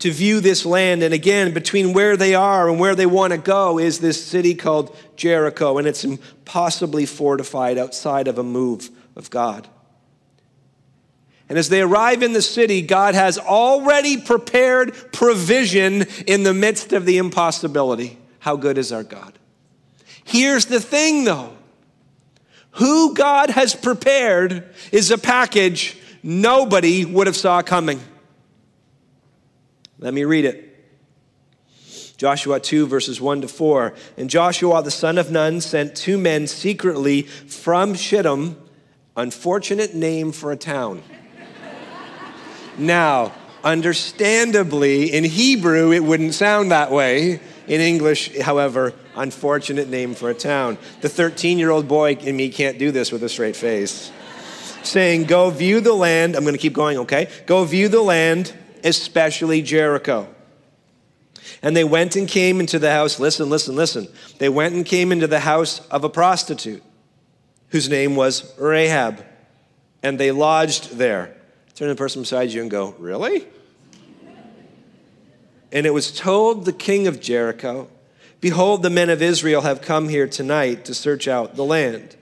to 0.03 0.11
view 0.11 0.41
this 0.41 0.67
land. 0.67 1.03
And 1.03 1.15
again, 1.15 1.55
between 1.55 1.93
where 1.93 2.17
they 2.17 2.35
are 2.35 2.69
and 2.69 2.81
where 2.81 2.95
they 2.95 3.07
want 3.07 3.33
to 3.33 3.39
go 3.39 3.79
is 3.79 4.01
this 4.01 4.23
city 4.25 4.55
called 4.55 4.97
Jericho, 5.17 5.79
and 5.79 5.87
it's 5.87 6.05
impossibly 6.05 7.07
fortified 7.07 7.79
outside 7.79 8.29
of 8.29 8.39
a 8.39 8.43
move 8.43 8.91
of 9.15 9.31
God. 9.31 9.69
And 11.49 11.59
as 11.59 11.69
they 11.69 11.83
arrive 11.83 12.23
in 12.23 12.33
the 12.33 12.43
city, 12.43 12.83
God 12.83 13.15
has 13.15 13.39
already 13.39 14.21
prepared 14.21 14.95
provision 15.13 16.07
in 16.27 16.43
the 16.43 16.55
midst 16.55 16.93
of 16.93 17.05
the 17.05 17.19
impossibility. 17.19 18.19
How 18.39 18.57
good 18.57 18.79
is 18.79 18.91
our 18.91 19.05
God? 19.05 19.39
Here's 20.25 20.67
the 20.67 20.81
thing 20.81 21.25
though 21.25 21.53
who 22.77 23.15
God 23.15 23.51
has 23.51 23.75
prepared 23.75 24.75
is 24.91 25.11
a 25.11 25.19
package 25.19 25.97
nobody 26.23 27.05
would 27.05 27.27
have 27.27 27.37
saw 27.37 27.63
coming. 27.63 28.01
Let 29.99 30.15
me 30.15 30.25
read 30.25 30.45
it. 30.45 30.73
Joshua 32.17 32.61
2, 32.61 32.87
verses 32.87 33.21
1 33.21 33.41
to 33.41 33.49
4. 33.49 33.95
And 34.17 34.31
Joshua 34.31 34.83
the 34.83 34.93
son 34.93 35.19
of 35.19 35.33
Nun 35.33 35.61
sent 35.61 35.97
two 35.97 36.19
men 36.19 36.47
secretly 36.47 37.23
from 37.23 37.95
Shittim, 37.95 38.57
unfortunate 39.17 39.95
name 39.95 40.31
for 40.31 40.53
a 40.53 40.57
town. 40.57 41.03
now, 42.79 43.33
understandably, 43.65 45.13
in 45.13 45.25
Hebrew, 45.25 45.91
it 45.91 46.05
wouldn't 46.05 46.35
sound 46.35 46.71
that 46.71 46.93
way. 46.93 47.41
In 47.67 47.81
English, 47.81 48.39
however, 48.39 48.93
unfortunate 49.17 49.89
name 49.89 50.15
for 50.15 50.31
a 50.31 50.35
town. 50.35 50.79
The 51.01 51.09
13 51.09 51.59
year 51.59 51.71
old 51.71 51.89
boy 51.89 52.15
in 52.15 52.37
me 52.37 52.51
can't 52.51 52.79
do 52.79 52.93
this 52.93 53.11
with 53.11 53.25
a 53.25 53.29
straight 53.29 53.57
face. 53.57 54.13
Saying, 54.85 55.25
Go 55.25 55.51
view 55.51 55.81
the 55.81 55.93
land. 55.93 56.37
I'm 56.37 56.43
going 56.43 56.55
to 56.55 56.61
keep 56.61 56.73
going, 56.73 56.99
okay? 56.99 57.29
Go 57.47 57.65
view 57.65 57.89
the 57.89 58.03
land 58.03 58.55
especially 58.85 59.63
Jericho. 59.63 60.29
And 61.63 61.77
they 61.77 61.85
went 61.85 62.17
and 62.17 62.27
came 62.27 62.61
into 62.61 62.79
the 62.79 62.91
house, 62.91 63.21
listen, 63.21 63.49
listen, 63.49 63.77
listen. 63.77 64.09
They 64.39 64.49
went 64.49 64.75
and 64.75 64.85
came 64.85 65.13
into 65.13 65.27
the 65.27 65.41
house 65.41 65.81
of 65.89 66.05
a 66.05 66.09
prostitute 66.09 66.83
whose 67.69 67.89
name 67.89 68.17
was 68.17 68.57
Rahab, 68.59 69.25
and 70.03 70.19
they 70.19 70.31
lodged 70.31 70.99
there. 70.99 71.37
Turn 71.75 71.89
to 71.89 71.95
the 71.95 71.99
person 71.99 72.23
beside 72.23 72.51
you 72.51 72.61
and 72.61 72.71
go, 72.71 72.95
Really? 72.99 73.47
And 75.71 75.87
it 75.87 75.95
was 75.95 76.13
told 76.13 76.67
the 76.67 76.73
king 76.73 77.07
of 77.07 77.19
Jericho, 77.19 77.89
Behold, 78.43 78.83
the 78.83 78.91
men 78.91 79.09
of 79.09 79.23
Israel 79.23 79.63
have 79.63 79.81
come 79.81 80.11
here 80.11 80.29
tonight 80.29 80.85
to 80.85 80.95
search 80.95 81.27
out 81.27 81.55
the 81.55 81.65
land. 81.65 82.17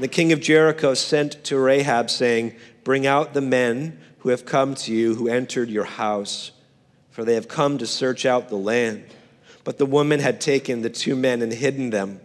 And 0.00 0.04
the 0.06 0.08
king 0.08 0.32
of 0.32 0.40
Jericho 0.40 0.94
sent 0.94 1.44
to 1.44 1.58
Rahab, 1.58 2.08
saying, 2.08 2.54
Bring 2.84 3.06
out 3.06 3.34
the 3.34 3.42
men 3.42 4.00
who 4.20 4.30
have 4.30 4.46
come 4.46 4.74
to 4.76 4.94
you, 4.94 5.14
who 5.14 5.28
entered 5.28 5.68
your 5.68 5.84
house, 5.84 6.52
for 7.10 7.22
they 7.22 7.34
have 7.34 7.48
come 7.48 7.76
to 7.76 7.86
search 7.86 8.24
out 8.24 8.48
the 8.48 8.56
land. 8.56 9.04
But 9.62 9.76
the 9.76 9.84
woman 9.84 10.20
had 10.20 10.40
taken 10.40 10.80
the 10.80 10.88
two 10.88 11.14
men 11.14 11.42
and 11.42 11.52
hidden 11.52 11.90
them. 11.90 12.18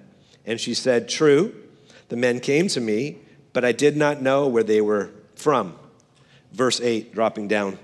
And 0.45 0.57
she 0.57 0.73
said, 0.73 1.09
True, 1.09 1.53
the 2.07 2.15
men 2.15 2.39
came 2.39 2.69
to 2.69 2.79
me, 2.79 3.17
but 3.51 3.65
I 3.65 3.73
did 3.73 3.97
not 3.97 4.21
know 4.21 4.47
where 4.47 4.63
they 4.63 4.79
were 4.79 5.09
from. 5.35 5.75
Verse 6.53 6.79
8, 6.79 7.13
dropping 7.13 7.49
down. 7.49 7.77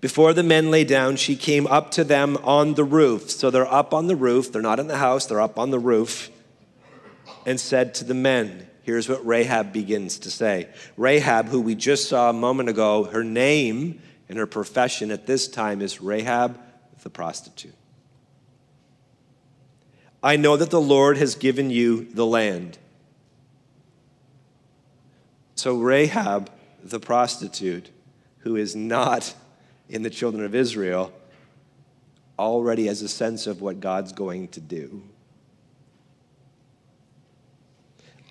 Before 0.00 0.32
the 0.32 0.42
men 0.42 0.70
lay 0.70 0.84
down, 0.84 1.16
she 1.16 1.36
came 1.36 1.66
up 1.66 1.90
to 1.90 2.04
them 2.04 2.38
on 2.38 2.72
the 2.72 2.84
roof. 2.84 3.30
So 3.30 3.50
they're 3.50 3.70
up 3.70 3.92
on 3.92 4.06
the 4.06 4.16
roof. 4.16 4.50
They're 4.50 4.62
not 4.62 4.80
in 4.80 4.86
the 4.86 4.96
house, 4.96 5.26
they're 5.26 5.42
up 5.42 5.58
on 5.58 5.68
the 5.68 5.78
roof. 5.78 6.30
And 7.44 7.58
said 7.58 7.94
to 7.96 8.04
the 8.04 8.14
men, 8.14 8.68
Here's 8.82 9.08
what 9.08 9.24
Rahab 9.24 9.72
begins 9.72 10.18
to 10.20 10.30
say. 10.30 10.68
Rahab, 10.96 11.48
who 11.48 11.60
we 11.60 11.74
just 11.76 12.08
saw 12.08 12.30
a 12.30 12.32
moment 12.32 12.68
ago, 12.68 13.04
her 13.04 13.22
name 13.22 14.00
and 14.28 14.38
her 14.38 14.46
profession 14.46 15.10
at 15.12 15.26
this 15.26 15.46
time 15.46 15.80
is 15.80 16.00
Rahab 16.00 16.58
the 17.02 17.10
prostitute. 17.10 17.74
I 20.22 20.36
know 20.36 20.56
that 20.56 20.70
the 20.70 20.80
Lord 20.80 21.16
has 21.16 21.34
given 21.34 21.70
you 21.70 22.04
the 22.12 22.26
land. 22.26 22.78
So, 25.54 25.76
Rahab 25.76 26.50
the 26.82 27.00
prostitute, 27.00 27.90
who 28.38 28.56
is 28.56 28.74
not 28.74 29.34
in 29.88 30.02
the 30.02 30.10
children 30.10 30.44
of 30.44 30.54
Israel, 30.54 31.12
already 32.38 32.86
has 32.86 33.02
a 33.02 33.08
sense 33.08 33.46
of 33.46 33.60
what 33.60 33.80
God's 33.80 34.12
going 34.12 34.48
to 34.48 34.60
do. 34.60 35.02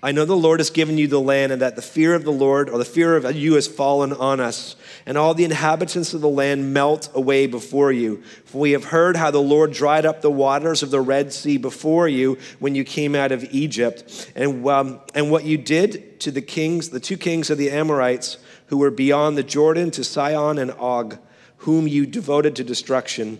I 0.04 0.10
know 0.10 0.24
the 0.24 0.34
Lord 0.34 0.58
has 0.58 0.70
given 0.70 0.98
you 0.98 1.06
the 1.06 1.20
land, 1.20 1.52
and 1.52 1.62
that 1.62 1.76
the 1.76 1.82
fear 1.82 2.14
of 2.14 2.24
the 2.24 2.32
Lord 2.32 2.68
or 2.68 2.76
the 2.76 2.84
fear 2.84 3.16
of 3.16 3.36
you 3.36 3.54
has 3.54 3.68
fallen 3.68 4.12
on 4.12 4.40
us, 4.40 4.74
and 5.06 5.16
all 5.16 5.32
the 5.32 5.44
inhabitants 5.44 6.12
of 6.12 6.20
the 6.20 6.28
land 6.28 6.74
melt 6.74 7.08
away 7.14 7.46
before 7.46 7.92
you. 7.92 8.20
For 8.44 8.58
we 8.58 8.72
have 8.72 8.86
heard 8.86 9.16
how 9.16 9.30
the 9.30 9.40
Lord 9.40 9.72
dried 9.72 10.04
up 10.04 10.20
the 10.20 10.30
waters 10.30 10.82
of 10.82 10.90
the 10.90 11.00
Red 11.00 11.32
Sea 11.32 11.56
before 11.56 12.08
you 12.08 12.36
when 12.58 12.74
you 12.74 12.82
came 12.82 13.14
out 13.14 13.30
of 13.30 13.44
Egypt, 13.54 14.32
and, 14.34 14.66
um, 14.66 14.98
and 15.14 15.30
what 15.30 15.44
you 15.44 15.56
did 15.56 16.18
to 16.20 16.32
the 16.32 16.42
kings, 16.42 16.88
the 16.88 16.98
two 16.98 17.16
kings 17.16 17.48
of 17.48 17.58
the 17.58 17.70
Amorites 17.70 18.38
who 18.66 18.78
were 18.78 18.90
beyond 18.90 19.38
the 19.38 19.44
Jordan, 19.44 19.92
to 19.92 20.02
Sihon 20.02 20.58
and 20.58 20.72
Og, 20.72 21.16
whom 21.58 21.86
you 21.86 22.06
devoted 22.06 22.56
to 22.56 22.64
destruction. 22.64 23.38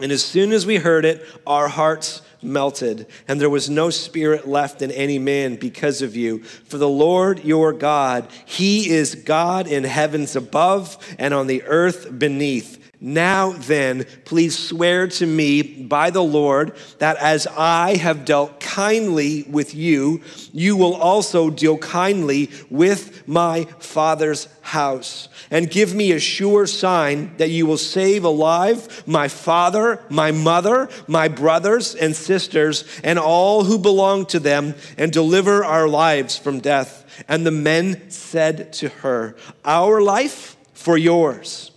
And 0.00 0.10
as 0.10 0.24
soon 0.24 0.52
as 0.52 0.64
we 0.64 0.76
heard 0.76 1.04
it, 1.04 1.24
our 1.46 1.68
hearts 1.68 2.22
melted, 2.42 3.06
and 3.28 3.40
there 3.40 3.50
was 3.50 3.70
no 3.70 3.90
spirit 3.90 4.48
left 4.48 4.82
in 4.82 4.90
any 4.90 5.18
man 5.18 5.56
because 5.56 6.02
of 6.02 6.16
you. 6.16 6.42
For 6.42 6.78
the 6.78 6.88
Lord 6.88 7.44
your 7.44 7.72
God, 7.72 8.28
He 8.44 8.90
is 8.90 9.14
God 9.14 9.66
in 9.66 9.84
heavens 9.84 10.34
above 10.34 10.98
and 11.18 11.32
on 11.32 11.46
the 11.46 11.62
earth 11.64 12.18
beneath. 12.18 12.81
Now 13.04 13.50
then, 13.50 14.06
please 14.24 14.56
swear 14.56 15.08
to 15.08 15.26
me 15.26 15.60
by 15.62 16.10
the 16.10 16.22
Lord 16.22 16.76
that 16.98 17.16
as 17.16 17.48
I 17.48 17.96
have 17.96 18.24
dealt 18.24 18.60
kindly 18.60 19.42
with 19.50 19.74
you, 19.74 20.20
you 20.52 20.76
will 20.76 20.94
also 20.94 21.50
deal 21.50 21.78
kindly 21.78 22.48
with 22.70 23.26
my 23.26 23.64
father's 23.80 24.46
house. 24.60 25.28
And 25.50 25.68
give 25.68 25.92
me 25.92 26.12
a 26.12 26.20
sure 26.20 26.64
sign 26.64 27.36
that 27.38 27.50
you 27.50 27.66
will 27.66 27.76
save 27.76 28.22
alive 28.22 29.02
my 29.04 29.26
father, 29.26 30.00
my 30.08 30.30
mother, 30.30 30.88
my 31.08 31.26
brothers 31.26 31.96
and 31.96 32.14
sisters, 32.14 32.84
and 33.02 33.18
all 33.18 33.64
who 33.64 33.80
belong 33.80 34.26
to 34.26 34.38
them, 34.38 34.76
and 34.96 35.12
deliver 35.12 35.64
our 35.64 35.88
lives 35.88 36.38
from 36.38 36.60
death. 36.60 37.04
And 37.26 37.44
the 37.44 37.50
men 37.50 38.12
said 38.12 38.72
to 38.74 38.90
her, 38.90 39.34
Our 39.64 40.00
life 40.00 40.56
for 40.72 40.96
yours, 40.96 41.72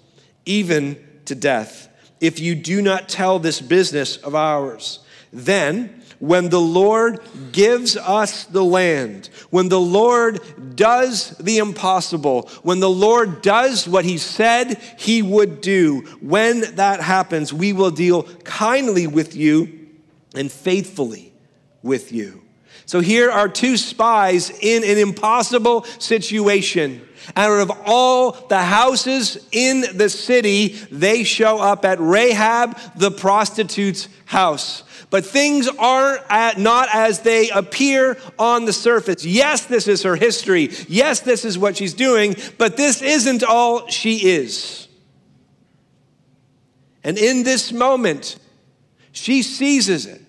even 0.45 1.03
to 1.25 1.35
death 1.35 1.89
if 2.19 2.39
you 2.39 2.55
do 2.55 2.81
not 2.81 3.09
tell 3.09 3.39
this 3.39 3.61
business 3.61 4.17
of 4.17 4.35
ours. 4.35 4.99
Then, 5.31 6.01
when 6.19 6.49
the 6.49 6.61
Lord 6.61 7.19
gives 7.51 7.97
us 7.97 8.45
the 8.45 8.63
land, 8.63 9.29
when 9.49 9.69
the 9.69 9.79
Lord 9.79 10.39
does 10.75 11.31
the 11.37 11.57
impossible, 11.57 12.49
when 12.63 12.79
the 12.79 12.89
Lord 12.89 13.41
does 13.41 13.87
what 13.87 14.05
he 14.05 14.17
said 14.17 14.81
he 14.97 15.21
would 15.21 15.61
do, 15.61 16.01
when 16.21 16.61
that 16.75 17.01
happens, 17.01 17.53
we 17.53 17.73
will 17.73 17.91
deal 17.91 18.23
kindly 18.43 19.07
with 19.07 19.35
you 19.35 19.87
and 20.35 20.51
faithfully 20.51 21.33
with 21.83 22.11
you. 22.11 22.41
So 22.85 22.99
here 22.99 23.31
are 23.31 23.49
two 23.49 23.77
spies 23.77 24.51
in 24.61 24.83
an 24.83 24.97
impossible 24.97 25.83
situation. 25.99 27.01
Out 27.35 27.59
of 27.59 27.71
all 27.85 28.31
the 28.31 28.61
houses 28.61 29.37
in 29.51 29.85
the 29.97 30.09
city, 30.09 30.69
they 30.91 31.23
show 31.23 31.59
up 31.59 31.85
at 31.85 31.99
Rahab 31.99 32.77
the 32.95 33.11
prostitute's 33.11 34.07
house. 34.25 34.83
But 35.09 35.25
things 35.25 35.67
are 35.67 36.19
not 36.57 36.89
as 36.93 37.19
they 37.21 37.49
appear 37.49 38.17
on 38.37 38.65
the 38.65 38.73
surface. 38.73 39.25
Yes, 39.25 39.65
this 39.65 39.87
is 39.87 40.03
her 40.03 40.15
history. 40.15 40.71
Yes, 40.87 41.19
this 41.21 41.45
is 41.45 41.57
what 41.57 41.77
she's 41.77 41.93
doing, 41.93 42.35
but 42.57 42.75
this 42.75 43.01
isn't 43.01 43.43
all 43.43 43.87
she 43.87 44.29
is. 44.29 44.87
And 47.03 47.17
in 47.17 47.43
this 47.43 47.71
moment, 47.71 48.37
she 49.11 49.43
seizes 49.43 50.05
it. 50.05 50.21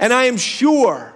And 0.00 0.12
I 0.12 0.24
am 0.24 0.36
sure 0.36 1.14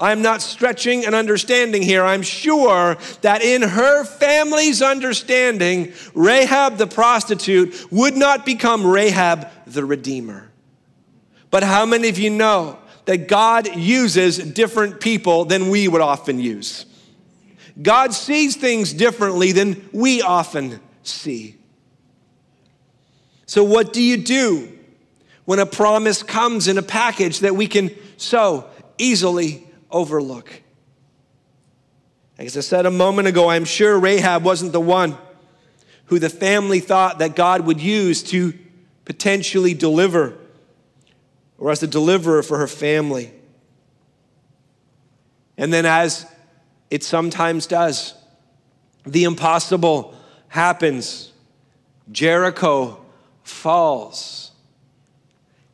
I'm 0.00 0.22
not 0.22 0.40
stretching 0.40 1.04
an 1.04 1.14
understanding 1.14 1.82
here. 1.82 2.02
I'm 2.02 2.22
sure 2.22 2.96
that 3.20 3.42
in 3.42 3.60
her 3.60 4.04
family's 4.04 4.80
understanding, 4.80 5.92
Rahab 6.14 6.78
the 6.78 6.86
prostitute 6.86 7.92
would 7.92 8.16
not 8.16 8.46
become 8.46 8.86
Rahab 8.86 9.48
the 9.66 9.84
redeemer. 9.84 10.50
But 11.50 11.62
how 11.62 11.84
many 11.84 12.08
of 12.08 12.18
you 12.18 12.30
know 12.30 12.78
that 13.04 13.28
God 13.28 13.76
uses 13.76 14.38
different 14.38 15.00
people 15.00 15.44
than 15.44 15.68
we 15.68 15.86
would 15.86 16.00
often 16.00 16.40
use? 16.40 16.86
God 17.80 18.14
sees 18.14 18.56
things 18.56 18.94
differently 18.94 19.52
than 19.52 19.88
we 19.92 20.22
often 20.22 20.80
see. 21.02 21.56
So, 23.44 23.64
what 23.64 23.92
do 23.92 24.02
you 24.02 24.16
do 24.16 24.78
when 25.44 25.58
a 25.58 25.66
promise 25.66 26.22
comes 26.22 26.68
in 26.68 26.78
a 26.78 26.82
package 26.82 27.40
that 27.40 27.56
we 27.56 27.66
can 27.66 27.90
so 28.16 28.66
easily 28.96 29.66
overlook. 29.90 30.62
As 32.38 32.56
I 32.56 32.60
said 32.60 32.86
a 32.86 32.90
moment 32.90 33.28
ago, 33.28 33.50
I'm 33.50 33.64
sure 33.64 33.98
Rahab 33.98 34.44
wasn't 34.44 34.72
the 34.72 34.80
one 34.80 35.16
who 36.06 36.18
the 36.18 36.30
family 36.30 36.80
thought 36.80 37.18
that 37.18 37.36
God 37.36 37.66
would 37.66 37.80
use 37.80 38.22
to 38.24 38.54
potentially 39.04 39.74
deliver 39.74 40.36
or 41.58 41.70
as 41.70 41.82
a 41.82 41.86
deliverer 41.86 42.42
for 42.42 42.58
her 42.58 42.66
family. 42.66 43.30
And 45.58 45.72
then, 45.72 45.84
as 45.84 46.26
it 46.88 47.04
sometimes 47.04 47.66
does, 47.66 48.14
the 49.04 49.24
impossible 49.24 50.14
happens. 50.48 51.32
Jericho 52.10 53.04
falls. 53.42 54.52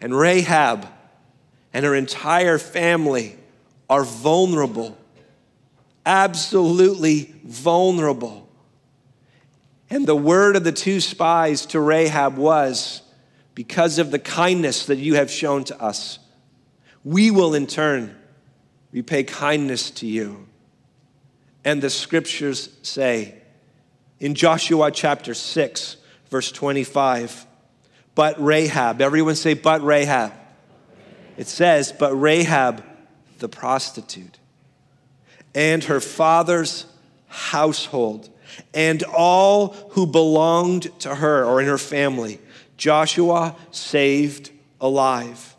And 0.00 0.16
Rahab 0.16 0.88
and 1.72 1.86
her 1.86 1.94
entire 1.94 2.58
family 2.58 3.36
are 3.88 4.04
vulnerable, 4.04 4.96
absolutely 6.04 7.34
vulnerable. 7.44 8.48
And 9.88 10.06
the 10.06 10.16
word 10.16 10.56
of 10.56 10.64
the 10.64 10.72
two 10.72 11.00
spies 11.00 11.66
to 11.66 11.80
Rahab 11.80 12.36
was, 12.36 13.02
Because 13.54 13.98
of 13.98 14.10
the 14.10 14.18
kindness 14.18 14.86
that 14.86 14.98
you 14.98 15.14
have 15.14 15.30
shown 15.30 15.64
to 15.64 15.80
us, 15.80 16.18
we 17.04 17.30
will 17.30 17.54
in 17.54 17.66
turn 17.66 18.16
repay 18.92 19.22
kindness 19.24 19.90
to 19.90 20.06
you. 20.06 20.48
And 21.64 21.82
the 21.82 21.90
scriptures 21.90 22.70
say 22.82 23.34
in 24.18 24.34
Joshua 24.34 24.90
chapter 24.90 25.34
6, 25.34 25.96
verse 26.30 26.50
25, 26.50 27.46
but 28.14 28.42
Rahab, 28.42 29.00
everyone 29.00 29.36
say, 29.36 29.54
but 29.54 29.84
Rahab. 29.84 30.32
It 31.36 31.46
says, 31.48 31.92
but 31.92 32.14
Rahab, 32.14 32.82
the 33.38 33.48
prostitute, 33.48 34.38
and 35.54 35.84
her 35.84 36.00
father's 36.00 36.86
household, 37.26 38.28
and 38.72 39.02
all 39.04 39.68
who 39.90 40.06
belonged 40.06 40.98
to 41.00 41.14
her 41.14 41.44
or 41.44 41.60
in 41.60 41.66
her 41.66 41.78
family, 41.78 42.40
Joshua 42.76 43.56
saved 43.70 44.50
alive. 44.80 45.54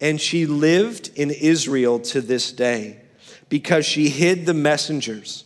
And 0.00 0.20
she 0.20 0.46
lived 0.46 1.10
in 1.14 1.30
Israel 1.30 2.00
to 2.00 2.20
this 2.20 2.52
day 2.52 3.00
because 3.48 3.86
she 3.86 4.08
hid 4.08 4.46
the 4.46 4.54
messengers 4.54 5.44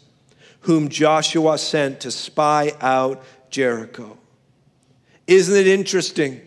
whom 0.61 0.89
Joshua 0.89 1.59
sent 1.59 2.01
to 2.01 2.11
spy 2.11 2.73
out 2.81 3.23
Jericho. 3.51 4.19
Isn't 5.27 5.57
it 5.57 5.67
interesting 5.67 6.41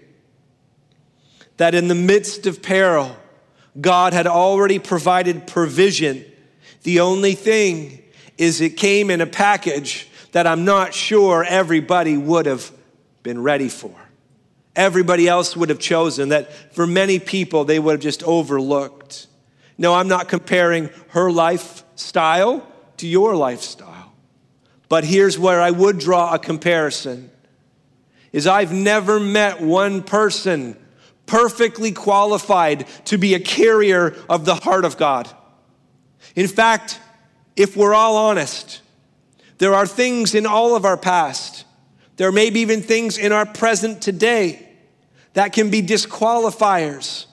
that 1.58 1.76
in 1.76 1.88
the 1.88 1.96
midst 1.96 2.48
of 2.48 2.62
peril, 2.62 3.16
God 3.80 4.14
had 4.14 4.28
already 4.28 4.80
provided 4.80 5.48
provision? 5.48 6.26
The 6.84 7.00
only 7.00 7.36
thing 7.36 8.04
is, 8.38 8.60
it 8.60 8.72
came 8.72 9.10
in 9.10 9.22
a 9.22 9.28
package 9.28 10.10
that 10.32 10.48
I'm 10.48 10.66
not 10.66 10.94
sure 10.94 11.44
everybody 11.44 12.18
would 12.18 12.46
have 12.46 12.72
been 13.24 13.42
ready 13.42 13.70
for. 13.70 13.94
Everybody 14.76 15.28
else 15.28 15.56
would 15.56 15.70
have 15.70 15.80
chosen 15.80 16.30
that 16.30 16.74
for 16.74 16.88
many 16.88 17.20
people 17.20 17.66
they 17.66 17.80
would 17.80 17.94
have 17.94 18.02
just 18.02 18.24
overlooked. 18.24 19.28
No, 19.78 19.94
I'm 19.94 20.08
not 20.08 20.30
comparing 20.30 20.90
her 21.10 21.32
lifestyle 21.32 22.66
to 22.98 23.08
your 23.08 23.36
lifestyle. 23.36 24.14
But 24.88 25.04
here's 25.04 25.38
where 25.38 25.62
I 25.62 25.72
would 25.72 26.00
draw 26.00 26.34
a 26.34 26.40
comparison 26.40 27.32
is 28.32 28.48
I've 28.48 28.72
never 28.72 29.20
met 29.20 29.62
one 29.62 30.04
person 30.04 30.78
perfectly 31.32 31.94
qualified 31.94 32.86
to 33.06 33.18
be 33.18 33.34
a 33.34 33.40
carrier 33.40 34.14
of 34.30 34.44
the 34.44 34.54
heart 34.54 34.84
of 34.84 34.98
God. 34.98 35.30
In 36.36 36.46
fact, 36.46 37.00
if 37.56 37.78
we're 37.78 37.94
all 37.94 38.18
honest, 38.18 38.82
there 39.58 39.74
are 39.74 39.88
things 39.88 40.36
in 40.36 40.46
all 40.46 40.76
of 40.76 40.84
our 40.84 40.98
past, 40.98 41.64
there 42.18 42.34
may 42.34 42.50
be 42.50 42.60
even 42.60 42.82
things 42.82 43.18
in 43.18 43.32
our 43.32 43.46
present 43.46 44.02
today 44.02 44.68
that 45.32 45.54
can 45.54 45.70
be 45.70 45.82
disqualifiers 45.82 47.28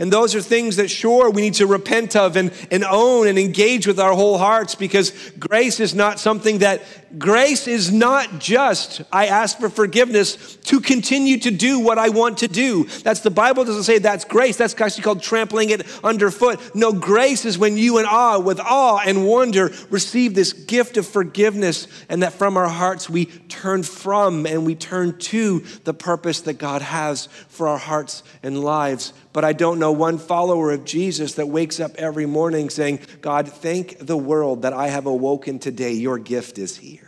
and 0.00 0.10
those 0.10 0.34
are 0.34 0.40
things 0.40 0.76
that, 0.76 0.88
sure, 0.88 1.28
we 1.30 1.42
need 1.42 1.54
to 1.54 1.66
repent 1.66 2.16
of 2.16 2.34
and, 2.36 2.52
and 2.70 2.84
own 2.84 3.26
and 3.26 3.38
engage 3.38 3.86
with 3.86 4.00
our 4.00 4.14
whole 4.14 4.38
hearts 4.38 4.74
because 4.74 5.10
grace 5.38 5.78
is 5.78 5.94
not 5.94 6.18
something 6.18 6.60
that, 6.60 6.80
grace 7.18 7.66
is 7.66 7.92
not 7.92 8.38
just, 8.38 9.02
I 9.12 9.26
ask 9.26 9.58
for 9.58 9.68
forgiveness 9.68 10.56
to 10.56 10.80
continue 10.80 11.38
to 11.38 11.50
do 11.50 11.80
what 11.80 11.98
I 11.98 12.08
want 12.08 12.38
to 12.38 12.48
do. 12.48 12.84
That's 12.84 13.20
the 13.20 13.30
Bible 13.30 13.64
doesn't 13.64 13.84
say 13.84 13.98
that's 13.98 14.24
grace. 14.24 14.56
That's 14.56 14.78
actually 14.80 15.02
called 15.02 15.22
trampling 15.22 15.70
it 15.70 15.86
underfoot. 16.04 16.74
No, 16.74 16.92
grace 16.92 17.44
is 17.44 17.58
when 17.58 17.76
you 17.76 17.98
and 17.98 18.06
I, 18.06 18.36
with 18.36 18.60
awe 18.60 19.00
and 19.04 19.26
wonder, 19.26 19.72
receive 19.90 20.34
this 20.34 20.52
gift 20.52 20.96
of 20.96 21.06
forgiveness 21.06 21.88
and 22.08 22.22
that 22.22 22.32
from 22.32 22.56
our 22.56 22.68
hearts 22.68 23.10
we 23.10 23.26
turn 23.26 23.82
from 23.82 24.46
and 24.46 24.66
we 24.66 24.74
turn 24.74 25.18
to 25.18 25.60
the 25.84 25.94
purpose 25.94 26.42
that 26.42 26.54
God 26.54 26.82
has 26.82 27.26
for 27.48 27.68
our 27.68 27.78
hearts 27.78 28.22
and 28.42 28.62
lives 28.62 29.12
but 29.32 29.44
I 29.44 29.52
don't 29.52 29.78
know 29.78 29.92
one 29.92 30.18
follower 30.18 30.72
of 30.72 30.84
Jesus 30.84 31.34
that 31.34 31.46
wakes 31.46 31.78
up 31.78 31.92
every 31.96 32.26
morning 32.26 32.68
saying, 32.68 33.00
God, 33.20 33.48
thank 33.48 33.98
the 33.98 34.16
world 34.16 34.62
that 34.62 34.72
I 34.72 34.88
have 34.88 35.06
awoken 35.06 35.58
today. 35.58 35.92
Your 35.92 36.18
gift 36.18 36.58
is 36.58 36.76
here. 36.76 36.99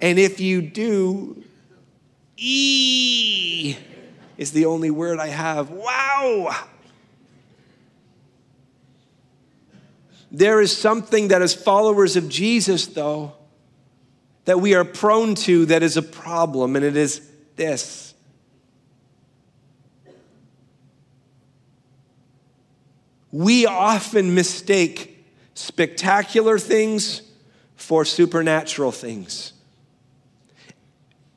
And 0.00 0.18
if 0.18 0.40
you 0.40 0.62
do, 0.62 1.42
E 2.36 3.76
is 4.36 4.52
the 4.52 4.66
only 4.66 4.90
word 4.90 5.18
I 5.18 5.28
have. 5.28 5.70
Wow. 5.70 6.56
There 10.30 10.60
is 10.60 10.76
something 10.76 11.28
that, 11.28 11.42
as 11.42 11.54
followers 11.54 12.16
of 12.16 12.28
Jesus, 12.28 12.86
though, 12.86 13.34
that 14.44 14.60
we 14.60 14.74
are 14.74 14.84
prone 14.84 15.34
to 15.36 15.66
that 15.66 15.82
is 15.82 15.96
a 15.96 16.02
problem, 16.02 16.74
and 16.74 16.84
it 16.84 16.96
is 16.96 17.20
this 17.56 18.12
we 23.32 23.64
often 23.66 24.34
mistake 24.34 25.26
spectacular 25.54 26.58
things 26.58 27.22
for 27.74 28.04
supernatural 28.04 28.92
things. 28.92 29.51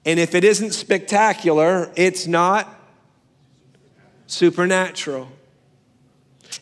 And 0.06 0.20
if 0.20 0.36
it 0.36 0.44
isn't 0.44 0.74
spectacular, 0.74 1.92
it's 1.96 2.28
not 2.28 2.70
supernatural. 4.28 5.30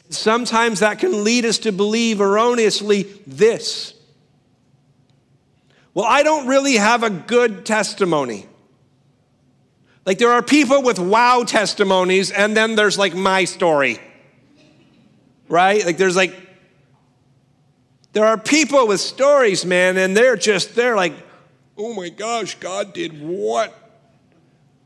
Sometimes 0.09 0.79
that 0.79 0.99
can 0.99 1.23
lead 1.23 1.45
us 1.45 1.57
to 1.59 1.71
believe 1.71 2.21
erroneously 2.21 3.03
this. 3.27 3.93
Well, 5.93 6.05
I 6.05 6.23
don't 6.23 6.47
really 6.47 6.75
have 6.75 7.03
a 7.03 7.09
good 7.09 7.65
testimony. 7.65 8.47
Like 10.05 10.17
there 10.17 10.31
are 10.31 10.41
people 10.41 10.81
with 10.81 10.99
wow 10.99 11.43
testimonies, 11.43 12.31
and 12.31 12.57
then 12.57 12.75
there's 12.75 12.97
like 12.97 13.13
my 13.13 13.45
story 13.45 13.99
right? 15.53 15.85
Like 15.85 15.97
there's 15.97 16.15
like, 16.15 16.35
there 18.13 18.25
are 18.25 18.37
people 18.39 18.87
with 18.87 18.99
stories, 18.99 19.65
man, 19.65 19.97
and 19.97 20.17
they're 20.17 20.35
just, 20.35 20.75
they're 20.75 20.95
like, 20.95 21.13
oh 21.77 21.93
my 21.93 22.09
gosh, 22.09 22.55
God 22.59 22.93
did 22.93 23.21
what? 23.21 23.73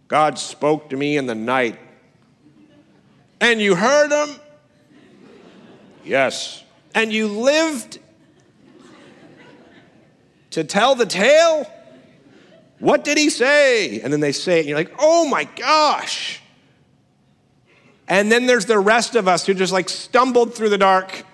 God 0.08 0.40
spoke 0.40 0.90
to 0.90 0.98
me 0.98 1.18
in 1.18 1.26
the 1.26 1.36
night. 1.36 1.78
And 3.40 3.62
you 3.62 3.76
heard 3.76 4.12
him? 4.12 4.36
Yes. 6.04 6.64
And 6.96 7.12
you 7.12 7.28
lived 7.28 8.00
to 10.52 10.64
tell 10.64 10.96
the 10.96 11.06
tale? 11.06 11.70
What 12.80 13.04
did 13.04 13.18
he 13.18 13.30
say? 13.30 14.02
And 14.02 14.12
then 14.14 14.20
they 14.20 14.32
say 14.32 14.58
it, 14.58 14.60
and 14.62 14.70
you're 14.70 14.78
like, 14.78 14.94
oh 15.00 15.28
my 15.28 15.44
gosh. 15.44 16.42
And 18.08 18.32
then 18.32 18.46
there's 18.46 18.66
the 18.66 18.80
rest 18.80 19.16
of 19.16 19.28
us 19.28 19.46
who 19.46 19.54
just 19.54 19.74
like 19.74 19.90
stumbled 19.90 20.54
through 20.54 20.70
the 20.70 20.78
dark. 20.78 21.26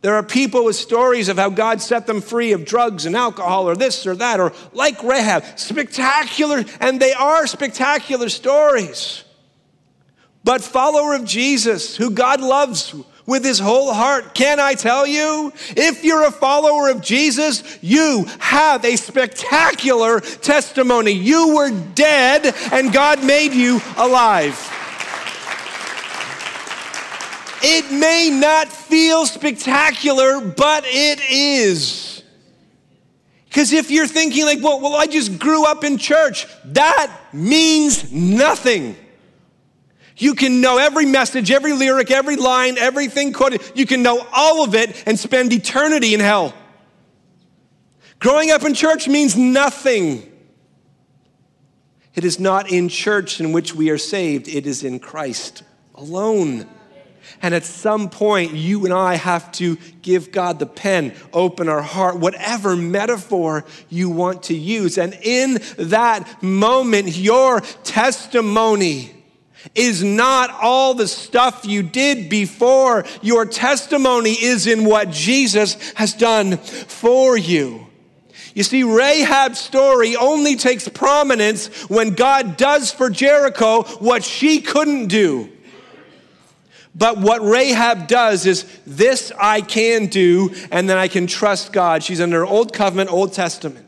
There 0.00 0.14
are 0.14 0.22
people 0.22 0.64
with 0.64 0.76
stories 0.76 1.28
of 1.28 1.38
how 1.38 1.50
God 1.50 1.80
set 1.82 2.06
them 2.06 2.20
free 2.20 2.52
of 2.52 2.64
drugs 2.64 3.04
and 3.04 3.16
alcohol 3.16 3.68
or 3.68 3.74
this 3.74 4.06
or 4.06 4.14
that, 4.14 4.38
or 4.38 4.52
like 4.72 5.02
Rahab, 5.02 5.44
spectacular, 5.58 6.64
and 6.80 7.00
they 7.00 7.12
are 7.12 7.46
spectacular 7.48 8.28
stories. 8.28 9.24
But 10.44 10.62
follower 10.62 11.14
of 11.14 11.24
Jesus, 11.24 11.96
who 11.96 12.10
God 12.10 12.40
loves 12.40 12.94
with 13.26 13.44
his 13.44 13.58
whole 13.58 13.92
heart, 13.92 14.34
can 14.34 14.60
I 14.60 14.74
tell 14.74 15.04
you, 15.04 15.52
if 15.70 16.04
you're 16.04 16.26
a 16.26 16.30
follower 16.30 16.88
of 16.88 17.02
Jesus, 17.02 17.78
you 17.82 18.24
have 18.38 18.84
a 18.84 18.96
spectacular 18.96 20.20
testimony. 20.20 21.10
You 21.10 21.56
were 21.56 21.70
dead 21.94 22.54
and 22.72 22.92
God 22.92 23.24
made 23.24 23.52
you 23.52 23.80
alive. 23.96 24.56
It 27.62 27.92
may 27.92 28.30
not 28.30 28.68
feel 28.68 29.26
spectacular, 29.26 30.40
but 30.40 30.84
it 30.86 31.20
is. 31.30 32.22
Because 33.48 33.72
if 33.72 33.90
you're 33.90 34.06
thinking, 34.06 34.44
like, 34.44 34.62
well, 34.62 34.80
well, 34.80 34.94
I 34.94 35.06
just 35.06 35.38
grew 35.38 35.64
up 35.64 35.82
in 35.82 35.98
church, 35.98 36.46
that 36.66 37.12
means 37.32 38.12
nothing. 38.12 38.94
You 40.16 40.34
can 40.34 40.60
know 40.60 40.78
every 40.78 41.06
message, 41.06 41.50
every 41.50 41.72
lyric, 41.72 42.10
every 42.10 42.36
line, 42.36 42.76
everything 42.76 43.32
quoted. 43.32 43.62
You 43.74 43.86
can 43.86 44.02
know 44.02 44.26
all 44.32 44.64
of 44.64 44.74
it 44.74 45.02
and 45.06 45.18
spend 45.18 45.52
eternity 45.52 46.12
in 46.12 46.20
hell. 46.20 46.54
Growing 48.18 48.50
up 48.50 48.64
in 48.64 48.74
church 48.74 49.08
means 49.08 49.36
nothing. 49.36 50.30
It 52.14 52.24
is 52.24 52.40
not 52.40 52.70
in 52.70 52.88
church 52.88 53.40
in 53.40 53.52
which 53.52 53.74
we 53.74 53.90
are 53.90 53.98
saved, 53.98 54.48
it 54.48 54.66
is 54.66 54.82
in 54.82 54.98
Christ 54.98 55.62
alone. 55.94 56.66
And 57.42 57.54
at 57.54 57.64
some 57.64 58.10
point, 58.10 58.54
you 58.54 58.84
and 58.84 58.92
I 58.92 59.14
have 59.14 59.52
to 59.52 59.76
give 60.02 60.32
God 60.32 60.58
the 60.58 60.66
pen, 60.66 61.14
open 61.32 61.68
our 61.68 61.82
heart, 61.82 62.18
whatever 62.18 62.76
metaphor 62.76 63.64
you 63.88 64.10
want 64.10 64.44
to 64.44 64.54
use. 64.54 64.98
And 64.98 65.16
in 65.22 65.60
that 65.78 66.42
moment, 66.42 67.16
your 67.16 67.60
testimony 67.84 69.14
is 69.74 70.02
not 70.02 70.50
all 70.50 70.94
the 70.94 71.08
stuff 71.08 71.64
you 71.64 71.82
did 71.82 72.28
before. 72.28 73.04
Your 73.22 73.44
testimony 73.44 74.32
is 74.32 74.66
in 74.66 74.84
what 74.84 75.10
Jesus 75.10 75.92
has 75.94 76.14
done 76.14 76.56
for 76.56 77.36
you. 77.36 77.86
You 78.54 78.64
see, 78.64 78.82
Rahab's 78.82 79.60
story 79.60 80.16
only 80.16 80.56
takes 80.56 80.88
prominence 80.88 81.68
when 81.88 82.14
God 82.14 82.56
does 82.56 82.90
for 82.90 83.10
Jericho 83.10 83.82
what 83.98 84.24
she 84.24 84.60
couldn't 84.60 85.06
do. 85.06 85.52
But 86.98 87.18
what 87.18 87.40
Rahab 87.42 88.08
does 88.08 88.44
is 88.44 88.64
this 88.84 89.30
I 89.40 89.60
can 89.60 90.06
do, 90.06 90.52
and 90.72 90.90
then 90.90 90.98
I 90.98 91.06
can 91.06 91.28
trust 91.28 91.72
God. 91.72 92.02
She's 92.02 92.20
under 92.20 92.44
Old 92.44 92.72
Covenant, 92.72 93.12
Old 93.12 93.32
Testament. 93.32 93.86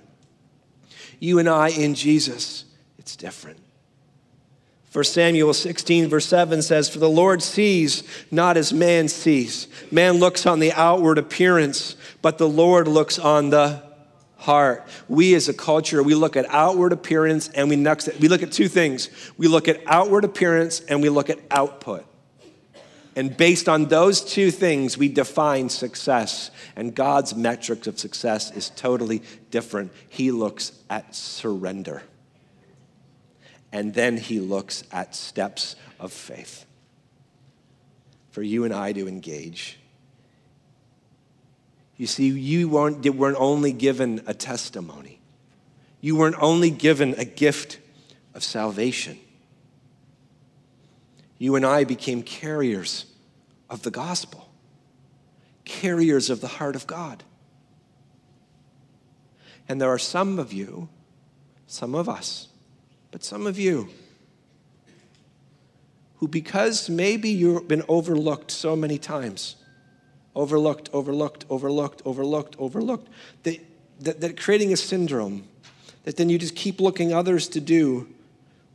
You 1.19 1.41
and 1.41 1.49
I 1.49 1.71
in 1.71 1.97
Jesus, 1.97 2.65
it's 2.99 3.17
different. 3.17 3.59
1 4.93 5.05
Samuel 5.05 5.53
16, 5.53 6.09
verse 6.09 6.27
7 6.27 6.63
says, 6.63 6.89
For 6.89 6.99
the 6.99 7.11
Lord 7.11 7.43
sees 7.43 8.03
not 8.31 8.57
as 8.57 8.73
man 8.73 9.09
sees. 9.09 9.69
Man 9.91 10.15
looks 10.15 10.47
on 10.47 10.61
the 10.61 10.73
outward 10.73 11.19
appearance, 11.19 11.97
but 12.23 12.39
the 12.39 12.49
Lord 12.49 12.89
looks 12.89 13.19
on 13.19 13.51
the 13.51 13.83
heart. 14.37 14.87
We 15.09 15.35
as 15.35 15.49
a 15.49 15.55
culture, 15.55 16.03
we 16.03 16.15
look 16.15 16.37
at 16.37 16.47
outward 16.49 16.93
appearance 16.93 17.49
and 17.49 17.69
we, 17.69 17.77
next, 17.77 18.09
we 18.21 18.29
look 18.29 18.43
at 18.43 18.51
two 18.51 18.69
things. 18.69 19.11
We 19.37 19.47
look 19.47 19.69
at 19.69 19.81
outward 19.87 20.25
appearance 20.25 20.81
and 20.81 21.03
we 21.03 21.09
look 21.09 21.31
at 21.31 21.39
output. 21.51 22.07
And 23.17 23.37
based 23.37 23.69
on 23.69 23.87
those 23.87 24.21
two 24.21 24.51
things, 24.51 24.97
we 24.97 25.09
define 25.09 25.69
success. 25.69 26.51
And 26.77 26.95
God's 26.95 27.35
metrics 27.35 27.87
of 27.87 27.99
success 27.99 28.51
is 28.53 28.71
totally 28.71 29.23
different. 29.51 29.93
He 30.09 30.31
looks 30.31 30.73
at 30.89 31.15
surrender. 31.15 32.03
And 33.73 33.95
then 33.95 34.17
he 34.17 34.41
looks 34.41 34.85
at 34.93 35.15
steps 35.15 35.77
of 35.99 36.13
faith 36.13 36.67
for 38.31 38.43
you 38.43 38.65
and 38.65 38.73
I 38.73 38.93
to 38.93 39.09
engage. 39.09 39.79
You 41.97 42.07
see, 42.07 42.29
you 42.29 42.69
weren't, 42.69 43.05
weren't 43.15 43.37
only 43.39 43.73
given 43.73 44.23
a 44.27 44.35
testimony, 44.35 45.21
you 46.01 46.17
weren't 46.17 46.37
only 46.41 46.71
given 46.71 47.15
a 47.19 47.25
gift 47.25 47.79
of 48.35 48.43
salvation. 48.43 49.19
You 51.41 51.57
and 51.57 51.65
I 51.65 51.85
became 51.85 52.23
carriers 52.23 53.07
of 53.71 53.81
the 53.81 53.91
gospel, 53.91 54.51
carriers 55.65 56.29
of 56.29 56.43
the 56.43 56.47
heart 56.47 56.77
of 56.77 56.87
God. 56.87 57.25
And 59.67 59.81
there 59.81 59.89
are 59.89 59.99
some 59.99 60.39
of 60.39 60.53
you, 60.53 60.91
some 61.67 61.95
of 61.95 62.11
us, 62.11 62.49
but 63.11 63.25
some 63.25 63.47
of 63.47 63.59
you 63.59 63.89
who, 66.17 66.29
because 66.29 66.91
maybe 66.91 67.31
you've 67.31 67.67
been 67.67 67.85
overlooked 67.89 68.51
so 68.51 68.77
many 68.77 68.99
times, 68.99 69.57
overlooked, 70.35 70.91
overlooked, 70.93 71.47
overlooked, 71.49 72.03
overlooked, 72.05 72.55
overlooked, 72.59 73.09
that, 73.45 73.61
that, 74.01 74.21
that 74.21 74.39
creating 74.39 74.75
a 74.75 74.77
syndrome 74.77 75.45
that 76.05 76.19
then 76.19 76.29
you 76.29 76.37
just 76.37 76.55
keep 76.55 76.83
looking 76.83 77.15
others 77.15 77.49
to 77.49 77.63
do 77.63 78.09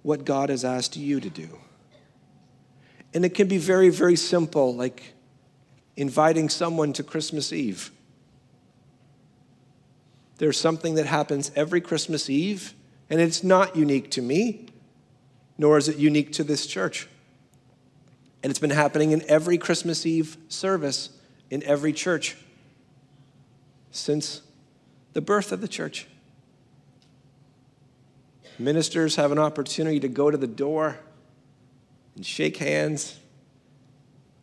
what 0.01 0.25
God 0.25 0.49
has 0.49 0.65
asked 0.65 0.97
you 0.97 1.19
to 1.19 1.29
do. 1.29 1.59
And 3.15 3.25
it 3.25 3.33
can 3.33 3.47
be 3.47 3.57
very, 3.57 3.89
very 3.89 4.15
simple, 4.15 4.75
like 4.75 5.13
inviting 5.95 6.49
someone 6.49 6.93
to 6.93 7.01
Christmas 7.01 7.51
Eve. 7.51 7.89
There's 10.37 10.59
something 10.59 10.95
that 10.95 11.07
happens 11.07 11.49
every 11.55 11.81
Christmas 11.81 12.29
Eve 12.29 12.75
and 13.09 13.21
it's 13.21 13.43
not 13.43 13.75
unique 13.75 14.11
to 14.11 14.21
me, 14.21 14.65
nor 15.57 15.77
is 15.77 15.87
it 15.87 15.97
unique 15.97 16.33
to 16.33 16.43
this 16.43 16.65
church. 16.65 17.07
And 18.43 18.49
it's 18.49 18.59
been 18.59 18.71
happening 18.71 19.11
in 19.11 19.23
every 19.27 19.57
Christmas 19.57 20.05
Eve 20.05 20.37
service 20.49 21.09
in 21.49 21.63
every 21.63 21.93
church 21.93 22.35
since 23.91 24.41
the 25.13 25.21
birth 25.21 25.51
of 25.51 25.61
the 25.61 25.67
church. 25.67 26.07
Ministers 28.57 29.15
have 29.15 29.31
an 29.31 29.39
opportunity 29.39 29.99
to 29.99 30.07
go 30.07 30.31
to 30.31 30.37
the 30.37 30.47
door 30.47 30.99
and 32.15 32.25
shake 32.25 32.57
hands, 32.57 33.19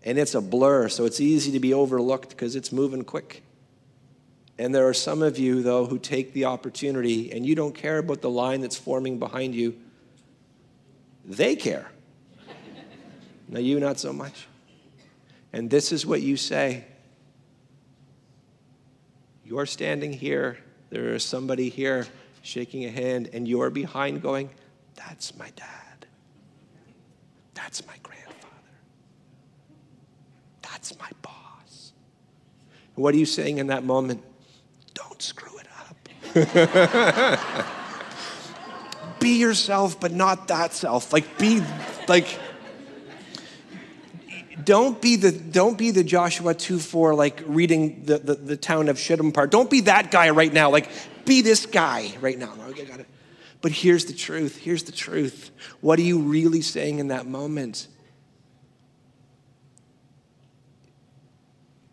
and 0.05 0.19
it's 0.19 0.35
a 0.35 0.41
blur, 0.41 0.89
so 0.89 1.05
it's 1.05 1.21
easy 1.21 1.53
to 1.53 1.61
be 1.61 1.73
overlooked 1.73 2.31
because 2.31 2.57
it's 2.57 2.73
moving 2.73 3.03
quick. 3.03 3.43
And 4.59 4.75
there 4.75 4.87
are 4.87 4.95
some 4.95 5.23
of 5.23 5.39
you, 5.39 5.63
though, 5.63 5.87
who 5.87 5.99
take 5.99 6.35
the 6.35 6.45
opportunity 6.45 7.33
and 7.33 7.47
you 7.47 7.55
don't 7.55 7.75
care 7.75 7.99
about 7.99 8.21
the 8.21 8.31
line 8.31 8.61
that's 8.61 8.77
forming 8.77 9.19
behind 9.19 9.55
you. 9.55 9.75
They 11.25 11.57
care. 11.57 11.91
now, 13.49 13.61
you, 13.61 13.81
not 13.81 13.99
so 13.99 14.13
much. 14.13 14.47
And 15.53 15.71
this 15.71 15.93
is 15.93 16.07
what 16.07 16.23
you 16.23 16.37
say 16.37 16.85
You're 19.45 19.67
standing 19.67 20.13
here, 20.13 20.59
there 20.91 21.15
is 21.15 21.25
somebody 21.25 21.69
here 21.69 22.07
shaking 22.43 22.85
a 22.85 22.91
hand, 22.91 23.31
and 23.33 23.47
you're 23.47 23.71
behind 23.71 24.23
going, 24.23 24.51
That's 24.97 25.37
my 25.37 25.51
dad. 25.57 25.82
That's 27.63 27.87
my 27.87 27.95
grandfather. 28.03 28.39
That's 30.63 30.99
my 30.99 31.09
boss. 31.23 31.93
what 32.97 33.15
are 33.15 33.19
you 33.19 33.25
saying 33.25 33.59
in 33.59 33.69
that 33.69 33.85
moment? 33.85 34.21
Don't 34.95 35.23
screw 35.23 35.59
it 35.59 35.69
up. 35.79 35.97
be 39.21 39.39
yourself, 39.39 40.01
but 40.01 40.13
not 40.13 40.49
that 40.49 40.73
self. 40.73 41.13
Like, 41.13 41.39
be 41.39 41.63
like, 42.09 42.37
don't 44.65 45.01
be 45.01 45.15
the 45.15 45.31
don't 45.31 45.79
be 45.79 45.93
the 45.93 46.03
Joshua 46.03 46.55
2 46.55 46.81
4, 46.81 47.15
like 47.15 47.43
reading 47.47 48.03
the, 48.05 48.19
the, 48.19 48.35
the 48.35 48.57
town 48.57 48.89
of 48.89 48.99
Shittim 48.99 49.31
part. 49.31 49.53
Don't 49.53 49.71
be 49.71 49.83
that 49.83 50.11
guy 50.11 50.31
right 50.31 50.53
now. 50.53 50.69
Like, 50.69 50.89
be 51.25 51.43
this 51.43 51.65
guy 51.67 52.13
right 52.21 52.39
now. 52.39 52.53
Okay, 52.71 52.85
got 52.85 52.99
it. 52.99 53.07
But 53.63 53.71
here's 53.73 54.05
the 54.05 54.13
truth. 54.13 54.59
Here's 54.59 54.83
the 54.83 54.93
truth. 54.93 55.51
What 55.81 55.99
are 55.99 56.03
you 56.03 56.19
really 56.19 56.61
saying 56.61 56.99
in 56.99 57.09
that 57.09 57.27
moment? 57.27 57.87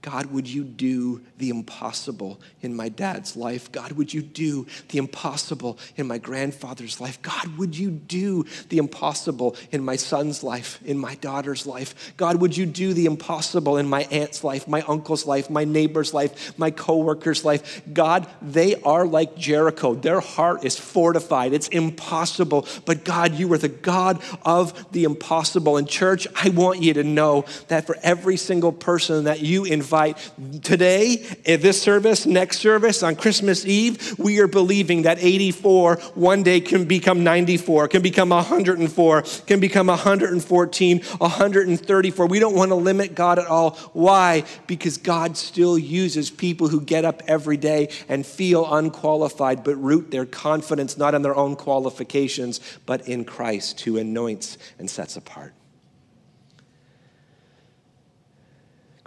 God, 0.02 0.28
would 0.28 0.48
you 0.48 0.64
do 0.64 1.22
the 1.38 1.50
impossible 1.50 2.40
in 2.62 2.74
my 2.74 2.88
dad's 2.88 3.36
life? 3.36 3.70
God, 3.70 3.92
would 3.94 4.14
you 4.14 4.22
do 4.22 4.66
the 4.90 4.98
impossible 4.98 5.78
in 5.98 6.08
my 6.08 6.18
grandfather's 6.18 7.02
life? 7.02 7.22
God, 7.22 7.58
would 7.58 7.78
you 7.78 7.92
do 7.92 8.46
the 8.70 8.78
impossible 8.78 9.58
in 9.72 9.84
my 9.84 9.98
son's 9.98 10.42
life, 10.42 10.80
in 10.86 10.98
my 10.98 11.16
daughter's 11.16 11.66
life? 11.66 12.14
God, 12.16 12.38
would 12.38 12.56
you 12.56 12.66
do 12.66 12.94
the 12.94 13.08
impossible 13.08 13.76
in 13.76 13.90
my 13.90 14.04
aunt's 14.04 14.42
life, 14.42 14.70
my 14.70 14.82
uncle's 14.84 15.26
life, 15.26 15.50
my 15.50 15.66
neighbor's 15.66 16.14
life, 16.14 16.58
my 16.58 16.72
coworker's 16.72 17.44
life? 17.44 17.82
God, 17.92 18.26
they 18.42 18.82
are 18.84 19.06
like 19.06 19.36
Jericho. 19.36 19.96
Their 19.96 20.22
heart 20.22 20.64
is 20.64 20.80
fortified. 20.80 21.52
It's 21.52 21.68
impossible. 21.68 22.66
But 22.86 23.04
God, 23.04 23.34
you 23.34 23.52
are 23.52 23.58
the 23.58 23.68
God 23.68 24.22
of 24.44 24.92
the 24.94 25.04
impossible. 25.04 25.76
And 25.76 25.90
church, 25.90 26.26
I 26.36 26.50
want 26.50 26.82
you 26.82 26.94
to 26.94 27.04
know 27.04 27.44
that 27.68 27.86
for 27.86 27.98
every 28.02 28.38
single 28.38 28.72
person 28.72 29.26
that 29.26 29.42
you 29.42 29.66
invite, 29.66 29.89
invite 29.90 30.18
today, 30.62 31.26
at 31.48 31.64
this 31.64 31.82
service, 31.82 32.28
next 32.28 32.60
service, 32.60 33.02
on 33.02 33.16
Christmas 33.16 33.66
Eve, 33.66 34.20
we 34.20 34.40
are 34.40 34.48
believing 34.48 35.02
that 35.02 35.18
84 35.20 35.96
one 36.14 36.44
day 36.44 36.62
can 36.62 36.86
become 36.86 37.24
94, 37.24 37.88
can 37.88 38.04
become 38.04 38.30
104, 38.30 39.24
can 39.48 39.60
become 39.60 39.88
114, 39.88 41.00
134. 41.00 42.28
We 42.28 42.40
don't 42.40 42.56
want 42.56 42.70
to 42.70 42.76
limit 42.76 43.16
God 43.16 43.40
at 43.40 43.48
all. 43.48 43.72
Why? 43.94 44.44
Because 44.68 44.98
God 44.98 45.36
still 45.36 45.80
uses 45.80 46.30
people 46.30 46.68
who 46.68 46.82
get 46.82 47.04
up 47.04 47.24
every 47.26 47.58
day 47.58 47.90
and 48.08 48.24
feel 48.24 48.72
unqualified, 48.72 49.64
but 49.64 49.76
root 49.78 50.12
their 50.12 50.28
confidence 50.28 51.00
not 51.00 51.16
in 51.16 51.24
their 51.24 51.36
own 51.36 51.56
qualifications, 51.56 52.60
but 52.86 53.08
in 53.08 53.26
Christ 53.26 53.82
who 53.82 53.98
anoints 53.98 54.60
and 54.78 54.88
sets 54.88 55.18
apart. 55.18 55.54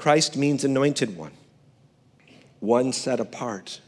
Christ 0.02 0.36
means 0.36 0.64
anointed 0.64 1.16
one, 1.16 1.30
one 2.58 2.92
set 2.92 3.20
apart. 3.20 3.80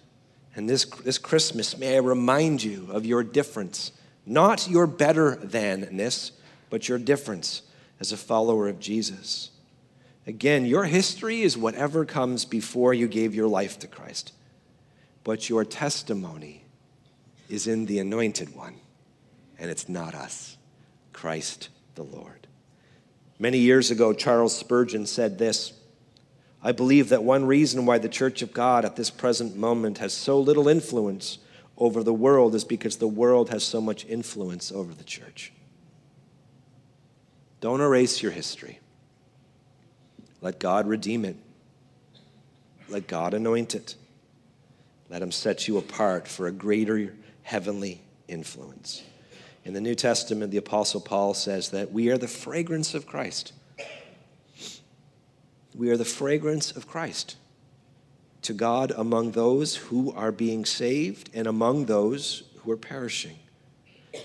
And 0.55 0.71
this, 0.71 0.85
this 0.85 1.19
Christmas, 1.19 1.77
may 1.77 1.97
I 1.97 1.99
remind 1.99 2.63
you 2.63 2.87
of 2.93 3.05
your 3.05 3.25
difference, 3.25 3.91
not 4.25 4.69
your 4.69 4.87
better 4.87 5.35
thanness, 5.35 6.31
but 6.71 6.89
your 6.89 6.99
difference 6.99 7.63
as 7.99 8.13
a 8.13 8.17
follower 8.17 8.69
of 8.69 8.79
Jesus. 8.79 9.51
Again, 10.25 10.67
your 10.67 10.85
history 10.85 11.43
is 11.43 11.59
whatever 11.59 12.05
comes 12.05 12.45
before 12.45 12.95
you 12.95 13.09
gave 13.09 13.35
your 13.35 13.49
life 13.49 13.81
to 13.81 13.89
Christ, 13.89 14.33
but 15.25 15.49
your 15.49 15.65
testimony 15.65 16.63
is 17.49 17.67
in 17.67 17.87
the 17.87 17.99
anointed 17.99 18.55
one, 18.55 18.77
and 19.59 19.69
it's 19.69 19.89
not 19.89 20.15
us, 20.15 20.59
Christ 21.13 21.71
the 21.97 22.05
Lord. 22.05 22.47
Many 23.41 23.59
years 23.59 23.91
ago, 23.91 24.13
Charles 24.13 24.57
Spurgeon 24.57 25.07
said 25.07 25.39
this 25.39 25.73
I 26.67 26.73
believe 26.73 27.11
that 27.11 27.23
one 27.23 27.45
reason 27.45 27.85
why 27.85 27.99
the 27.99 28.09
Church 28.09 28.41
of 28.41 28.55
God 28.55 28.87
at 28.87 28.97
this 28.97 29.11
present 29.11 29.55
moment 29.55 29.99
has 29.99 30.15
so 30.15 30.41
little 30.41 30.67
influence 30.67 31.39
over 31.77 32.03
the 32.03 32.15
world 32.15 32.55
is 32.55 32.65
because 32.65 32.97
the 32.97 33.07
world 33.07 33.51
has 33.51 33.63
so 33.63 33.83
much 33.83 34.07
influence 34.07 34.73
over 34.73 34.95
the 34.95 35.05
church. 35.05 35.53
Don't 37.61 37.83
erase 37.83 38.23
your 38.23 38.33
history. 38.33 38.81
Let 40.41 40.59
God 40.59 40.87
redeem 40.87 41.27
it. 41.27 41.37
Let 42.89 43.07
God 43.09 43.35
anoint 43.35 43.75
it. 43.75 43.97
Let 45.11 45.21
Him 45.21 45.33
set 45.33 45.69
you 45.69 45.77
apart 45.77 46.27
for 46.27 46.47
a 46.47 46.53
greater 46.53 47.15
heavenly 47.43 48.01
influence. 48.27 49.03
In 49.65 49.75
the 49.75 49.81
New 49.81 49.95
Testament, 49.95 50.51
the 50.51 50.59
Apostle 50.59 51.01
Paul 51.01 51.35
says 51.35 51.71
that 51.71 51.93
we 51.93 52.11
are 52.11 52.19
the 52.19 52.29
fragrance 52.29 52.95
of 52.95 53.07
Christ. 53.07 53.53
We 55.75 55.91
are 55.91 55.97
the 55.97 56.05
fragrance 56.05 56.71
of 56.71 56.87
Christ 56.87 57.37
to 58.43 58.53
God 58.53 58.93
among 58.97 59.33
those 59.33 59.75
who 59.77 60.13
are 60.13 60.31
being 60.31 60.65
saved 60.65 61.31
and 61.33 61.47
among 61.47 61.87
those 61.87 62.45
who 62.59 62.71
are 62.71 62.77
perishing. 62.77 63.39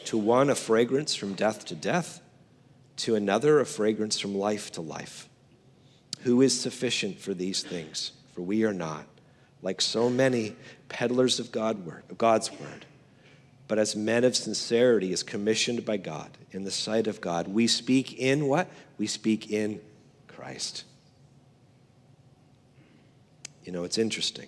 To 0.05 0.17
one, 0.17 0.49
a 0.49 0.55
fragrance 0.55 1.15
from 1.15 1.33
death 1.33 1.65
to 1.65 1.75
death, 1.75 2.21
to 2.97 3.15
another, 3.15 3.59
a 3.59 3.65
fragrance 3.65 4.19
from 4.19 4.35
life 4.35 4.71
to 4.73 4.81
life. 4.81 5.29
Who 6.23 6.41
is 6.41 6.59
sufficient 6.59 7.19
for 7.19 7.33
these 7.33 7.63
things? 7.63 8.11
For 8.35 8.41
we 8.41 8.65
are 8.65 8.73
not, 8.73 9.05
like 9.61 9.79
so 9.79 10.09
many 10.09 10.55
peddlers 10.89 11.39
of 11.39 11.51
God's 11.51 12.51
word, 12.51 12.85
but 13.69 13.79
as 13.79 13.95
men 13.95 14.25
of 14.25 14.35
sincerity, 14.35 15.13
as 15.13 15.23
commissioned 15.23 15.85
by 15.85 15.95
God 15.95 16.29
in 16.51 16.65
the 16.65 16.71
sight 16.71 17.07
of 17.07 17.21
God. 17.21 17.47
We 17.47 17.67
speak 17.67 18.19
in 18.19 18.47
what? 18.47 18.69
We 18.97 19.07
speak 19.07 19.49
in 19.49 19.79
Christ. 20.27 20.83
You 23.69 23.73
know, 23.73 23.83
it's 23.83 23.99
interesting. 23.99 24.47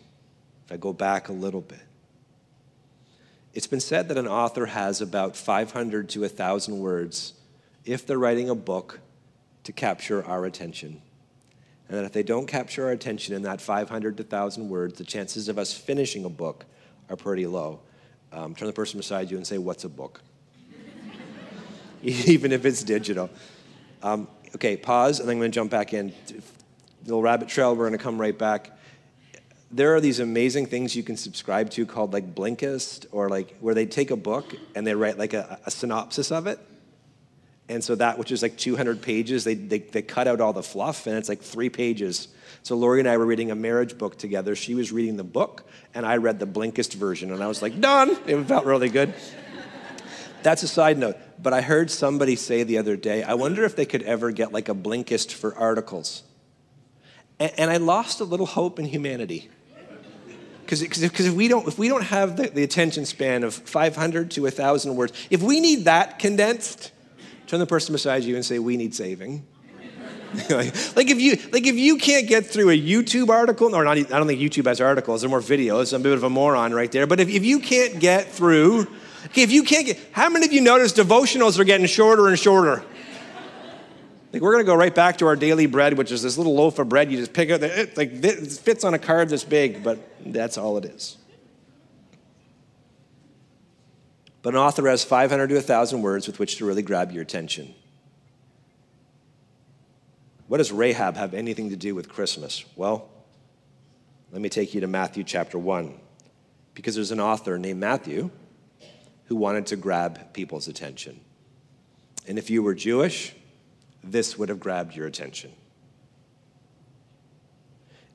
If 0.66 0.72
I 0.72 0.78
go 0.78 0.94
back 0.94 1.30
a 1.30 1.32
little 1.32 1.62
bit, 1.62 1.86
it's 3.54 3.68
been 3.68 3.80
said 3.80 4.08
that 4.08 4.18
an 4.18 4.28
author 4.28 4.66
has 4.66 5.00
about 5.00 5.36
500 5.36 6.10
to 6.10 6.22
1,000 6.22 6.80
words 6.80 7.34
if 7.86 8.08
they're 8.08 8.18
writing 8.18 8.50
a 8.50 8.56
book 8.56 9.00
to 9.66 9.72
capture 9.72 10.26
our 10.26 10.46
attention. 10.46 11.04
And 11.88 12.00
that 12.00 12.06
if 12.06 12.14
they 12.14 12.24
don't 12.24 12.48
capture 12.48 12.86
our 12.86 12.92
attention 12.94 13.36
in 13.36 13.44
that 13.44 13.62
500 13.62 14.18
to 14.18 14.24
1,000 14.24 14.70
words, 14.70 14.98
the 14.98 15.04
chances 15.04 15.48
of 15.50 15.60
us 15.60 15.72
finishing 15.72 16.26
a 16.26 16.30
book 16.30 16.66
are 17.08 17.16
pretty 17.16 17.46
low. 17.46 17.82
Um, 18.32 18.56
turn 18.56 18.66
the 18.66 18.74
person 18.74 18.98
beside 18.98 19.30
you 19.30 19.38
and 19.38 19.46
say, 19.46 19.60
What's 19.60 19.84
a 19.84 19.90
book? 19.90 20.20
Even 22.02 22.52
if 22.52 22.66
it's 22.66 22.82
digital. 22.82 23.30
Um, 24.02 24.28
okay, 24.56 24.78
pause, 24.78 25.20
and 25.20 25.30
then 25.30 25.36
I'm 25.36 25.42
going 25.42 25.52
to 25.52 25.56
jump 25.56 25.70
back 25.70 25.94
in. 25.94 26.12
Little 27.06 27.22
rabbit 27.22 27.50
trail, 27.50 27.76
we're 27.76 27.88
going 27.88 28.00
to 28.00 28.04
come 28.04 28.20
right 28.20 28.36
back 28.36 28.80
there 29.72 29.96
are 29.96 30.02
these 30.02 30.20
amazing 30.20 30.66
things 30.66 30.96
you 30.96 31.04
can 31.04 31.16
subscribe 31.16 31.70
to 31.72 31.86
called 31.86 32.14
like 32.14 32.36
Blinkist 32.36 33.06
or 33.12 33.30
like 33.30 33.56
where 33.60 33.74
they 33.74 33.86
take 33.86 34.12
a 34.12 34.16
book 34.18 34.54
and 34.76 34.86
they 34.86 34.94
write 34.94 35.18
like 35.18 35.34
a, 35.34 35.60
a 35.66 35.72
synopsis 35.72 36.32
of 36.32 36.48
it. 36.48 36.60
And 37.70 37.82
so 37.82 37.96
that, 37.96 38.18
which 38.18 38.34
is 38.34 38.42
like 38.42 38.58
200 38.58 39.02
pages, 39.02 39.46
they, 39.46 39.54
they, 39.54 39.80
they 39.80 40.02
cut 40.02 40.28
out 40.28 40.42
all 40.42 40.52
the 40.52 40.64
fluff 40.64 41.08
and 41.08 41.16
it's 41.16 41.30
like 41.30 41.42
three 41.42 41.70
pages. 41.70 42.28
So 42.64 42.76
Lori 42.76 43.00
and 43.00 43.08
I 43.08 43.16
were 43.16 43.26
reading 43.26 43.50
a 43.50 43.56
marriage 43.56 43.98
book 43.98 44.18
together. 44.18 44.56
She 44.56 44.76
was 44.76 44.92
reading 44.92 45.16
the 45.16 45.24
book 45.24 45.64
and 45.94 46.06
I 46.06 46.18
read 46.18 46.40
the 46.40 46.48
Blinkist 46.48 46.96
version 46.96 47.32
and 47.32 47.42
I 47.42 47.48
was 47.48 47.62
like, 47.62 47.80
done. 47.80 48.18
It 48.28 48.44
felt 48.44 48.66
really 48.66 48.90
good. 48.90 49.14
That's 50.44 50.64
a 50.64 50.68
side 50.68 50.98
note. 50.98 51.16
But 51.42 51.54
I 51.54 51.62
heard 51.62 51.90
somebody 51.90 52.36
say 52.36 52.64
the 52.64 52.78
other 52.78 52.98
day, 52.98 53.24
I 53.24 53.36
wonder 53.36 53.64
if 53.64 53.78
they 53.78 53.86
could 53.86 54.04
ever 54.04 54.32
get 54.32 54.52
like 54.52 54.68
a 54.68 54.76
Blinkist 54.76 55.32
for 55.32 55.56
articles. 55.56 56.24
And, 57.40 57.54
and 57.58 57.72
I 57.72 57.78
lost 57.78 58.20
a 58.20 58.26
little 58.26 58.48
hope 58.48 58.80
in 58.80 58.86
humanity. 58.86 59.50
Because 60.72 61.04
if 61.04 61.34
we 61.34 61.50
don't 61.50 61.68
if 61.68 61.78
we 61.78 61.90
don't 61.90 62.04
have 62.04 62.38
the, 62.38 62.48
the 62.48 62.64
attention 62.64 63.06
span 63.06 63.44
of 63.44 63.54
500 63.54 64.32
to 64.32 64.44
1,000 64.44 64.96
words, 64.96 65.12
if 65.30 65.42
we 65.42 65.60
need 65.60 65.84
that 65.84 66.18
condensed, 66.18 66.94
turn 67.46 67.60
the 67.60 67.66
person 67.66 67.92
beside 67.92 68.24
you 68.24 68.36
and 68.36 68.46
say, 68.46 68.58
"We 68.58 68.78
need 68.78 68.96
saving." 68.96 69.46
like 70.50 71.10
if 71.10 71.20
you 71.20 71.38
like 71.52 71.68
if 71.68 71.76
you 71.76 71.98
can't 71.98 72.26
get 72.26 72.46
through 72.46 72.70
a 72.70 72.80
YouTube 72.80 73.28
article, 73.28 73.76
or 73.76 73.84
not, 73.84 73.98
I 73.98 74.04
don't 74.04 74.28
think 74.28 74.40
YouTube 74.40 74.66
has 74.66 74.80
articles; 74.80 75.20
they're 75.20 75.30
more 75.30 75.42
videos. 75.42 75.92
I'm 75.92 76.00
a 76.00 76.04
bit 76.04 76.14
of 76.14 76.24
a 76.24 76.30
moron 76.30 76.74
right 76.74 76.90
there. 76.90 77.06
But 77.06 77.20
if, 77.20 77.28
if 77.28 77.44
you 77.44 77.60
can't 77.60 78.00
get 78.00 78.30
through, 78.30 78.88
okay, 79.26 79.44
if 79.44 79.52
you 79.52 79.64
can't 79.64 79.88
get, 79.88 80.00
how 80.14 80.30
many 80.30 80.46
of 80.46 80.54
you 80.54 80.62
notice 80.62 80.94
devotionals 80.94 81.60
are 81.60 81.66
getting 81.66 81.86
shorter 81.86 82.30
and 82.30 82.40
shorter? 82.40 82.82
Like 84.32 84.42
we're 84.42 84.54
going 84.54 84.64
to 84.64 84.72
go 84.72 84.76
right 84.76 84.94
back 84.94 85.18
to 85.18 85.28
our 85.28 85.36
daily 85.36 85.66
bread, 85.66 85.98
which 85.98 86.12
is 86.12 86.22
this 86.24 86.38
little 86.38 86.56
loaf 86.56 86.80
of 86.80 86.88
bread 86.88 87.12
you 87.12 87.18
just 87.18 87.34
pick 87.34 87.50
out. 87.50 87.62
It, 87.62 87.98
like 87.98 88.12
it 88.14 88.52
fits 88.52 88.84
on 88.84 88.94
a 88.94 89.00
card 89.00 89.30
this 89.30 89.44
big, 89.44 89.84
but 89.84 90.00
that's 90.26 90.58
all 90.58 90.78
it 90.78 90.86
is. 90.86 91.18
But 94.42 94.54
an 94.54 94.60
author 94.60 94.88
has 94.88 95.04
500 95.04 95.48
to 95.48 95.56
1,000 95.56 96.02
words 96.02 96.28
with 96.28 96.40
which 96.40 96.58
to 96.58 96.66
really 96.66 96.82
grab 96.82 97.12
your 97.12 97.22
attention. 97.22 97.76
What 100.48 100.58
does 100.58 100.72
Rahab 100.72 101.16
have 101.16 101.34
anything 101.34 101.70
to 101.70 101.76
do 101.76 101.94
with 101.94 102.10
Christmas? 102.10 102.66
Well, 102.76 103.10
let 104.32 104.42
me 104.42 104.50
take 104.50 104.74
you 104.74 104.82
to 104.82 104.88
Matthew 104.88 105.24
chapter 105.24 105.60
1, 105.60 105.94
because 106.74 106.96
there's 106.96 107.12
an 107.12 107.20
author 107.20 107.58
named 107.60 107.80
Matthew 107.80 108.32
who 109.26 109.36
wanted 109.36 109.68
to 109.68 109.76
grab 109.76 110.34
people's 110.34 110.68
attention. 110.68 111.20
And 112.28 112.38
if 112.38 112.50
you 112.50 112.64
were 112.64 112.74
Jewish, 112.74 113.34
this 114.04 114.38
would 114.38 114.50
have 114.50 114.60
grabbed 114.60 114.96
your 114.96 115.08
attention. 115.08 115.52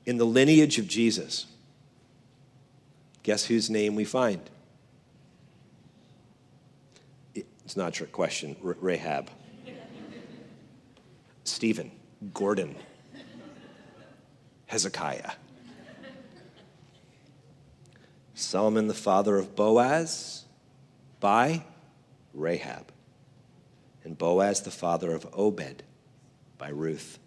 In 0.05 0.19
the 0.19 0.25
lineage 0.25 0.79
of 0.79 0.87
Jesus, 0.87 1.47
guess 3.23 3.45
whose 3.47 3.71
name 3.71 3.95
we 3.95 4.05
find? 4.05 4.41
It's 7.35 7.77
not 7.77 7.89
a 7.89 7.93
trick 7.93 8.13
question. 8.13 8.57
Rahab. 8.61 9.31
Stephen, 11.45 11.91
Gordon, 12.33 12.77
Hezekiah. 14.67 15.33
Solomon, 18.35 18.87
the 18.87 18.95
father 18.95 19.37
of 19.37 19.57
Boaz, 19.57 20.45
by 21.21 21.65
Rahab 22.35 22.93
and 24.07 24.17
Boaz 24.17 24.61
the 24.61 24.71
father 24.71 25.13
of 25.13 25.27
Obed 25.33 25.83
by 26.59 26.69
Ruth, 26.69 27.19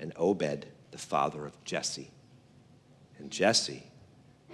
and 0.00 0.14
Obed 0.16 0.64
the 0.92 0.98
father 0.98 1.44
of 1.44 1.62
Jesse, 1.62 2.10
and 3.18 3.30
Jesse 3.30 3.82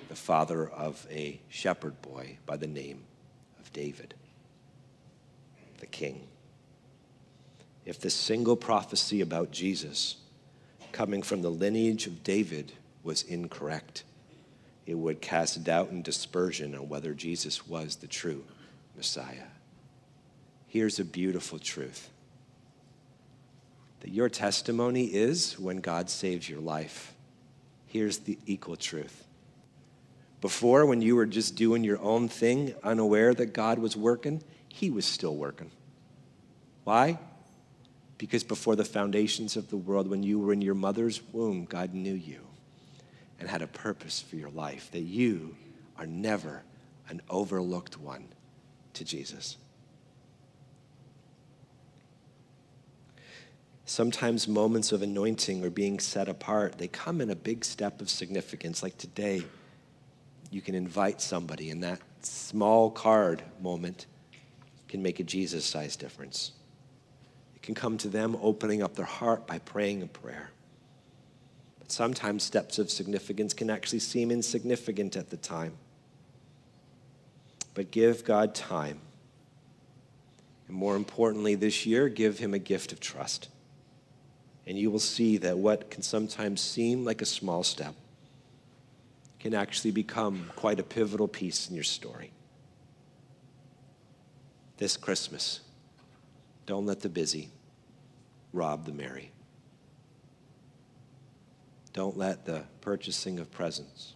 the 0.09 0.17
father 0.17 0.69
of 0.69 1.07
a 1.09 1.41
shepherd 1.49 2.03
boy 2.03 2.39
by 2.47 2.57
the 2.57 2.67
name 2.67 3.05
of 3.61 3.73
David, 3.73 4.15
the 5.79 5.87
king. 5.87 6.27
If 7.85 8.01
this 8.01 8.15
single 8.15 8.57
prophecy 8.57 9.21
about 9.21 9.53
Jesus 9.53 10.17
coming 10.91 11.23
from 11.23 11.43
the 11.43 11.51
lineage 11.51 12.09
of 12.09 12.25
David 12.25 12.73
was 13.05 13.23
incorrect, 13.23 14.03
it 14.85 14.95
would 14.95 15.21
cast 15.21 15.63
doubt 15.63 15.91
and 15.91 16.03
dispersion 16.03 16.75
on 16.75 16.89
whether 16.89 17.15
Jesus 17.15 17.69
was 17.69 17.95
the 17.95 18.09
true 18.09 18.43
Messiah 18.97 19.45
here's 20.67 20.99
a 20.99 21.05
beautiful 21.05 21.59
truth 21.59 22.11
that 24.01 24.11
your 24.13 24.29
testimony 24.29 25.07
is 25.07 25.59
when 25.59 25.79
God 25.79 26.09
saves 26.09 26.49
your 26.49 26.61
life. 26.61 27.13
Here's 27.87 28.19
the 28.19 28.39
equal 28.47 28.77
truth. 28.77 29.25
Before, 30.41 30.87
when 30.87 31.03
you 31.03 31.17
were 31.17 31.27
just 31.27 31.57
doing 31.57 31.83
your 31.83 32.01
own 32.01 32.29
thing, 32.29 32.75
unaware 32.85 33.35
that 33.35 33.47
God 33.47 33.79
was 33.79 33.97
working, 33.97 34.43
He 34.69 34.91
was 34.91 35.07
still 35.07 35.35
working. 35.35 35.71
Why? 36.85 37.19
Because 38.19 38.45
before 38.45 38.77
the 38.77 38.85
foundations 38.85 39.57
of 39.57 39.71
the 39.71 39.77
world, 39.77 40.09
when 40.09 40.23
you 40.23 40.39
were 40.39 40.53
in 40.53 40.63
your 40.63 40.75
mother's 40.75 41.21
womb, 41.33 41.65
God 41.65 41.95
knew 41.95 42.15
you 42.15 42.41
and 43.41 43.49
had 43.49 43.63
a 43.63 43.67
purpose 43.67 44.21
for 44.21 44.37
your 44.37 44.51
life, 44.51 44.91
that 44.93 45.01
you 45.01 45.57
are 45.99 46.07
never 46.07 46.63
an 47.09 47.21
overlooked 47.29 47.99
one 47.99 48.29
to 48.95 49.05
Jesus. 49.05 49.57
Sometimes 53.89 54.49
moments 54.49 54.91
of 54.91 55.01
anointing 55.01 55.65
or 55.65 55.71
being 55.71 56.01
set 56.01 56.29
apart, 56.29 56.77
they 56.77 56.89
come 56.89 57.21
in 57.21 57.31
a 57.31 57.37
big 57.37 57.65
step 57.65 58.01
of 58.01 58.11
significance. 58.11 58.83
Like 58.83 58.99
today, 58.99 59.45
you 60.51 60.61
can 60.61 60.75
invite 60.75 61.21
somebody, 61.21 61.71
and 61.71 61.85
that 61.85 62.01
small 62.21 62.91
card 62.91 63.45
moment 63.63 64.07
can 64.89 65.03
make 65.03 65.21
a 65.21 65.23
Jesus 65.23 65.65
sized 65.65 66.01
difference. 66.01 66.51
It 67.55 67.63
can 67.63 67.77
come 67.77 67.97
to 67.99 68.09
them 68.09 68.37
opening 68.43 68.83
up 68.83 68.97
their 68.97 69.05
heart 69.05 69.47
by 69.47 69.61
praying 69.61 70.03
a 70.03 70.07
prayer. 70.07 70.51
But 71.79 71.93
sometimes 71.93 72.43
steps 72.43 72.81
of 72.81 72.91
significance 72.91 73.55
can 73.55 73.71
actually 73.71 74.01
seem 74.01 74.33
insignificant 74.33 75.15
at 75.15 75.31
the 75.31 75.37
time. 75.37 75.75
But 77.75 77.93
give 77.93 78.25
God 78.25 78.53
time. 78.53 78.99
And 80.67 80.77
more 80.77 80.97
importantly, 80.97 81.55
this 81.55 81.87
year, 81.87 82.09
give 82.09 82.41
Him 82.41 82.53
a 82.53 82.59
gift 82.59 82.91
of 82.91 82.99
trust. 82.99 83.49
And 84.67 84.77
you 84.77 84.91
will 84.91 84.99
see 84.99 85.37
that 85.39 85.59
what 85.59 85.91
can 85.91 86.03
sometimes 86.03 86.61
seem 86.61 87.05
like 87.05 87.23
a 87.23 87.27
small 87.27 87.63
step 87.63 87.95
can 89.39 89.55
actually 89.55 89.93
become 89.93 90.51
quite 90.57 90.81
a 90.81 90.83
pivotal 90.83 91.29
piece 91.29 91.69
in 91.69 91.75
your 91.75 91.85
story. 91.85 92.33
This 94.79 94.97
Christmas, 94.97 95.61
don't 96.67 96.85
let 96.85 97.01
the 97.01 97.09
busy 97.09 97.51
rob 98.53 98.87
the 98.87 98.93
merry. 98.93 99.31
Don't 101.93 102.17
let 102.17 102.45
the 102.45 102.65
purchasing 102.81 103.39
of 103.39 103.51
presents 103.51 104.15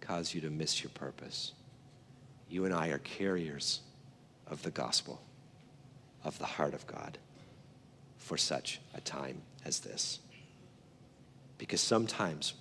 cause 0.00 0.34
you 0.34 0.40
to 0.40 0.50
miss 0.50 0.82
your 0.82 0.90
purpose. 0.90 1.52
You 2.48 2.64
and 2.64 2.74
I 2.74 2.88
are 2.88 2.98
carriers 2.98 3.80
of 4.46 4.62
the 4.62 4.70
gospel, 4.70 5.22
of 6.22 6.38
the 6.38 6.44
heart 6.44 6.74
of 6.74 6.86
God, 6.86 7.18
for 8.26 8.36
such 8.36 8.80
a 8.92 9.00
time 9.00 9.40
as 9.64 9.78
this. 9.78 10.18
Because 11.58 11.80
sometimes 11.80 12.54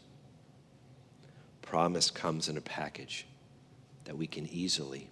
promise 1.63 2.12
comes 2.12 2.47
in 2.47 2.56
a 2.56 2.62
package 2.62 3.25
that 4.04 4.15
we 4.15 4.28
can 4.28 4.45
easily 4.45 5.10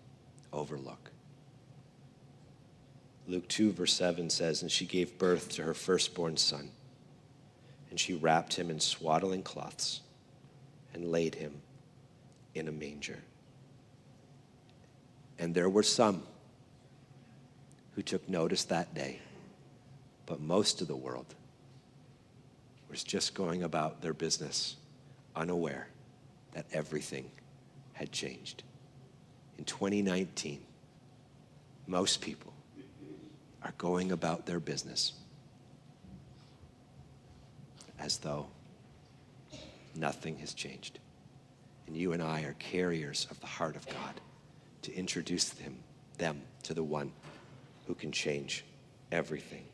overlook. 0.53 1.09
Luke 3.27 3.47
2, 3.47 3.71
verse 3.71 3.93
7 3.93 4.29
says, 4.29 4.61
And 4.61 4.69
she 4.69 4.85
gave 4.85 5.17
birth 5.17 5.49
to 5.53 5.63
her 5.63 5.73
firstborn 5.73 6.37
son, 6.37 6.69
and 7.89 7.99
she 7.99 8.13
wrapped 8.13 8.53
him 8.53 8.69
in 8.69 8.79
swaddling 8.79 9.41
cloths 9.41 10.01
and 10.93 11.11
laid 11.11 11.33
him 11.33 11.63
in 12.53 12.67
a 12.67 12.71
manger. 12.71 13.17
And 15.39 15.55
there 15.55 15.69
were 15.69 15.81
some 15.81 16.21
who 17.95 18.03
took 18.03 18.29
notice 18.29 18.65
that 18.65 18.93
day, 18.93 19.19
but 20.25 20.39
most 20.39 20.81
of 20.81 20.87
the 20.87 20.95
world 20.95 21.35
was 22.89 23.03
just 23.03 23.33
going 23.33 23.63
about 23.63 24.01
their 24.01 24.13
business, 24.13 24.75
unaware 25.35 25.87
that 26.53 26.65
everything 26.71 27.29
had 27.93 28.11
changed. 28.11 28.63
In 29.57 29.65
2019, 29.65 30.61
most 31.87 32.21
people 32.21 32.53
are 33.63 33.73
going 33.77 34.11
about 34.11 34.45
their 34.45 34.59
business 34.59 35.13
as 37.99 38.17
though 38.17 38.47
nothing 39.95 40.37
has 40.37 40.53
changed. 40.53 40.99
And 41.87 41.97
you 41.97 42.13
and 42.13 42.21
I 42.21 42.43
are 42.43 42.53
carriers 42.53 43.27
of 43.29 43.39
the 43.39 43.47
heart 43.47 43.75
of 43.75 43.85
God 43.87 44.21
to 44.83 44.93
introduce 44.93 45.49
them, 45.49 45.77
them 46.17 46.41
to 46.63 46.73
the 46.73 46.83
one 46.83 47.11
who 47.87 47.95
can 47.95 48.11
change 48.11 48.65
everything. 49.11 49.65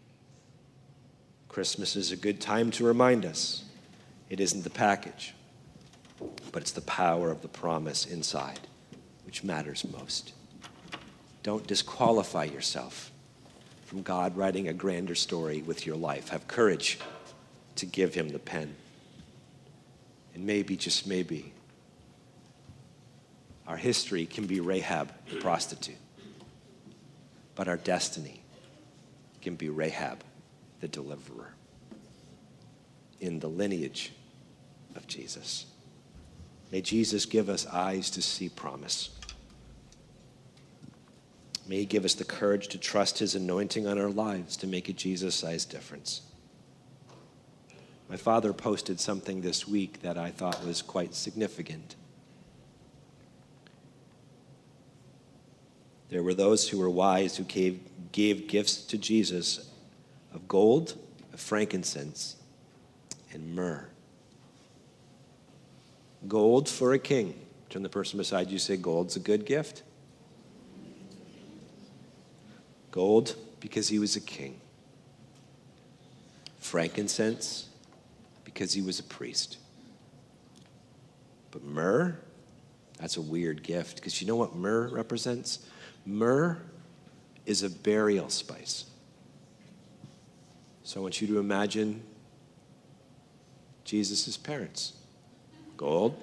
Christmas 1.59 1.97
is 1.97 2.13
a 2.13 2.15
good 2.15 2.39
time 2.39 2.71
to 2.71 2.85
remind 2.85 3.25
us 3.25 3.65
it 4.29 4.39
isn't 4.39 4.63
the 4.63 4.69
package, 4.69 5.33
but 6.53 6.61
it's 6.61 6.71
the 6.71 6.79
power 6.79 7.31
of 7.31 7.41
the 7.41 7.49
promise 7.49 8.05
inside 8.05 8.61
which 9.25 9.43
matters 9.43 9.83
most. 9.91 10.31
Don't 11.43 11.67
disqualify 11.67 12.45
yourself 12.45 13.11
from 13.83 14.03
God 14.03 14.37
writing 14.37 14.69
a 14.69 14.73
grander 14.73 15.15
story 15.15 15.61
with 15.61 15.85
your 15.85 15.97
life. 15.97 16.29
Have 16.29 16.47
courage 16.47 16.97
to 17.75 17.85
give 17.85 18.13
Him 18.13 18.29
the 18.29 18.39
pen. 18.39 18.73
And 20.33 20.45
maybe, 20.45 20.77
just 20.77 21.07
maybe, 21.07 21.51
our 23.67 23.75
history 23.75 24.25
can 24.25 24.45
be 24.45 24.61
Rahab 24.61 25.11
the 25.29 25.41
prostitute, 25.41 25.97
but 27.55 27.67
our 27.67 27.75
destiny 27.75 28.43
can 29.41 29.55
be 29.55 29.67
Rahab 29.67 30.23
the 30.79 30.87
deliverer 30.87 31.53
in 33.19 33.39
the 33.39 33.49
lineage 33.49 34.13
of 34.95 35.07
Jesus. 35.07 35.65
May 36.71 36.81
Jesus 36.81 37.25
give 37.25 37.49
us 37.49 37.65
eyes 37.67 38.09
to 38.11 38.21
see 38.21 38.49
promise. 38.49 39.09
May 41.67 41.79
He 41.79 41.85
give 41.85 42.05
us 42.05 42.13
the 42.13 42.25
courage 42.25 42.67
to 42.69 42.77
trust 42.77 43.19
His 43.19 43.35
anointing 43.35 43.87
on 43.87 43.99
our 43.99 44.09
lives 44.09 44.57
to 44.57 44.67
make 44.67 44.89
a 44.89 44.93
Jesus 44.93 45.35
sized 45.35 45.69
difference. 45.69 46.21
My 48.07 48.17
father 48.17 48.53
posted 48.53 48.99
something 48.99 49.41
this 49.41 49.67
week 49.67 50.01
that 50.01 50.17
I 50.17 50.31
thought 50.31 50.65
was 50.65 50.81
quite 50.81 51.13
significant. 51.13 51.95
There 56.09 56.23
were 56.23 56.33
those 56.33 56.67
who 56.67 56.79
were 56.79 56.89
wise 56.89 57.37
who 57.37 57.43
gave, 57.43 57.81
gave 58.11 58.47
gifts 58.47 58.81
to 58.85 58.97
Jesus 58.97 59.68
of 60.33 60.47
gold, 60.47 60.97
of 61.33 61.39
frankincense, 61.39 62.35
and 63.31 63.55
myrrh. 63.55 63.87
Gold 66.27 66.67
for 66.67 66.93
a 66.93 66.99
king. 66.99 67.33
Turn 67.69 67.83
the 67.83 67.89
person 67.89 68.17
beside 68.17 68.49
you, 68.49 68.59
say, 68.59 68.77
Gold's 68.77 69.15
a 69.15 69.19
good 69.19 69.45
gift. 69.45 69.83
Gold, 72.91 73.35
because 73.59 73.87
he 73.89 73.99
was 73.99 74.15
a 74.15 74.21
king. 74.21 74.59
Frankincense, 76.59 77.69
because 78.43 78.73
he 78.73 78.81
was 78.81 78.99
a 78.99 79.03
priest. 79.03 79.57
But 81.51 81.63
myrrh, 81.63 82.19
that's 82.99 83.17
a 83.17 83.21
weird 83.21 83.63
gift, 83.63 83.95
because 83.95 84.21
you 84.21 84.27
know 84.27 84.35
what 84.35 84.55
myrrh 84.55 84.89
represents? 84.89 85.59
Myrrh 86.05 86.59
is 87.45 87.63
a 87.63 87.69
burial 87.69 88.29
spice. 88.29 88.85
So 90.89 90.99
I 90.99 91.03
want 91.03 91.21
you 91.21 91.27
to 91.27 91.37
imagine 91.37 92.01
Jesus' 93.83 94.35
parents 94.37 94.93
gold, 95.77 96.19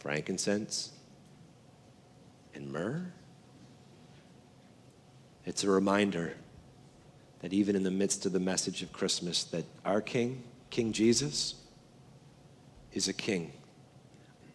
frankincense, 0.00 0.90
and 2.56 2.72
myrrh. 2.72 3.06
It's 5.46 5.62
a 5.62 5.70
reminder 5.70 6.34
that 7.38 7.52
even 7.52 7.76
in 7.76 7.84
the 7.84 7.90
midst 7.92 8.26
of 8.26 8.32
the 8.32 8.40
message 8.40 8.82
of 8.82 8.92
Christmas, 8.92 9.44
that 9.44 9.64
our 9.84 10.00
King, 10.00 10.42
King 10.70 10.90
Jesus, 10.90 11.54
is 12.92 13.06
a 13.06 13.12
king 13.12 13.52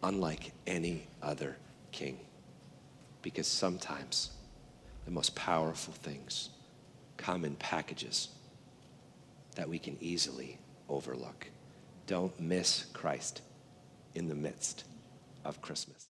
unlike 0.02 0.52
any 0.66 1.06
other 1.22 1.56
king. 1.92 2.18
Because 3.22 3.46
sometimes 3.46 4.32
the 5.06 5.10
most 5.10 5.34
powerful 5.34 5.94
things 5.94 6.50
come 7.16 7.46
in 7.46 7.56
packages 7.56 8.28
that 9.58 9.68
we 9.68 9.78
can 9.78 9.98
easily 10.00 10.56
overlook. 10.88 11.48
Don't 12.06 12.38
miss 12.40 12.86
Christ 12.92 13.42
in 14.14 14.28
the 14.28 14.34
midst 14.34 14.84
of 15.44 15.60
Christmas. 15.60 16.07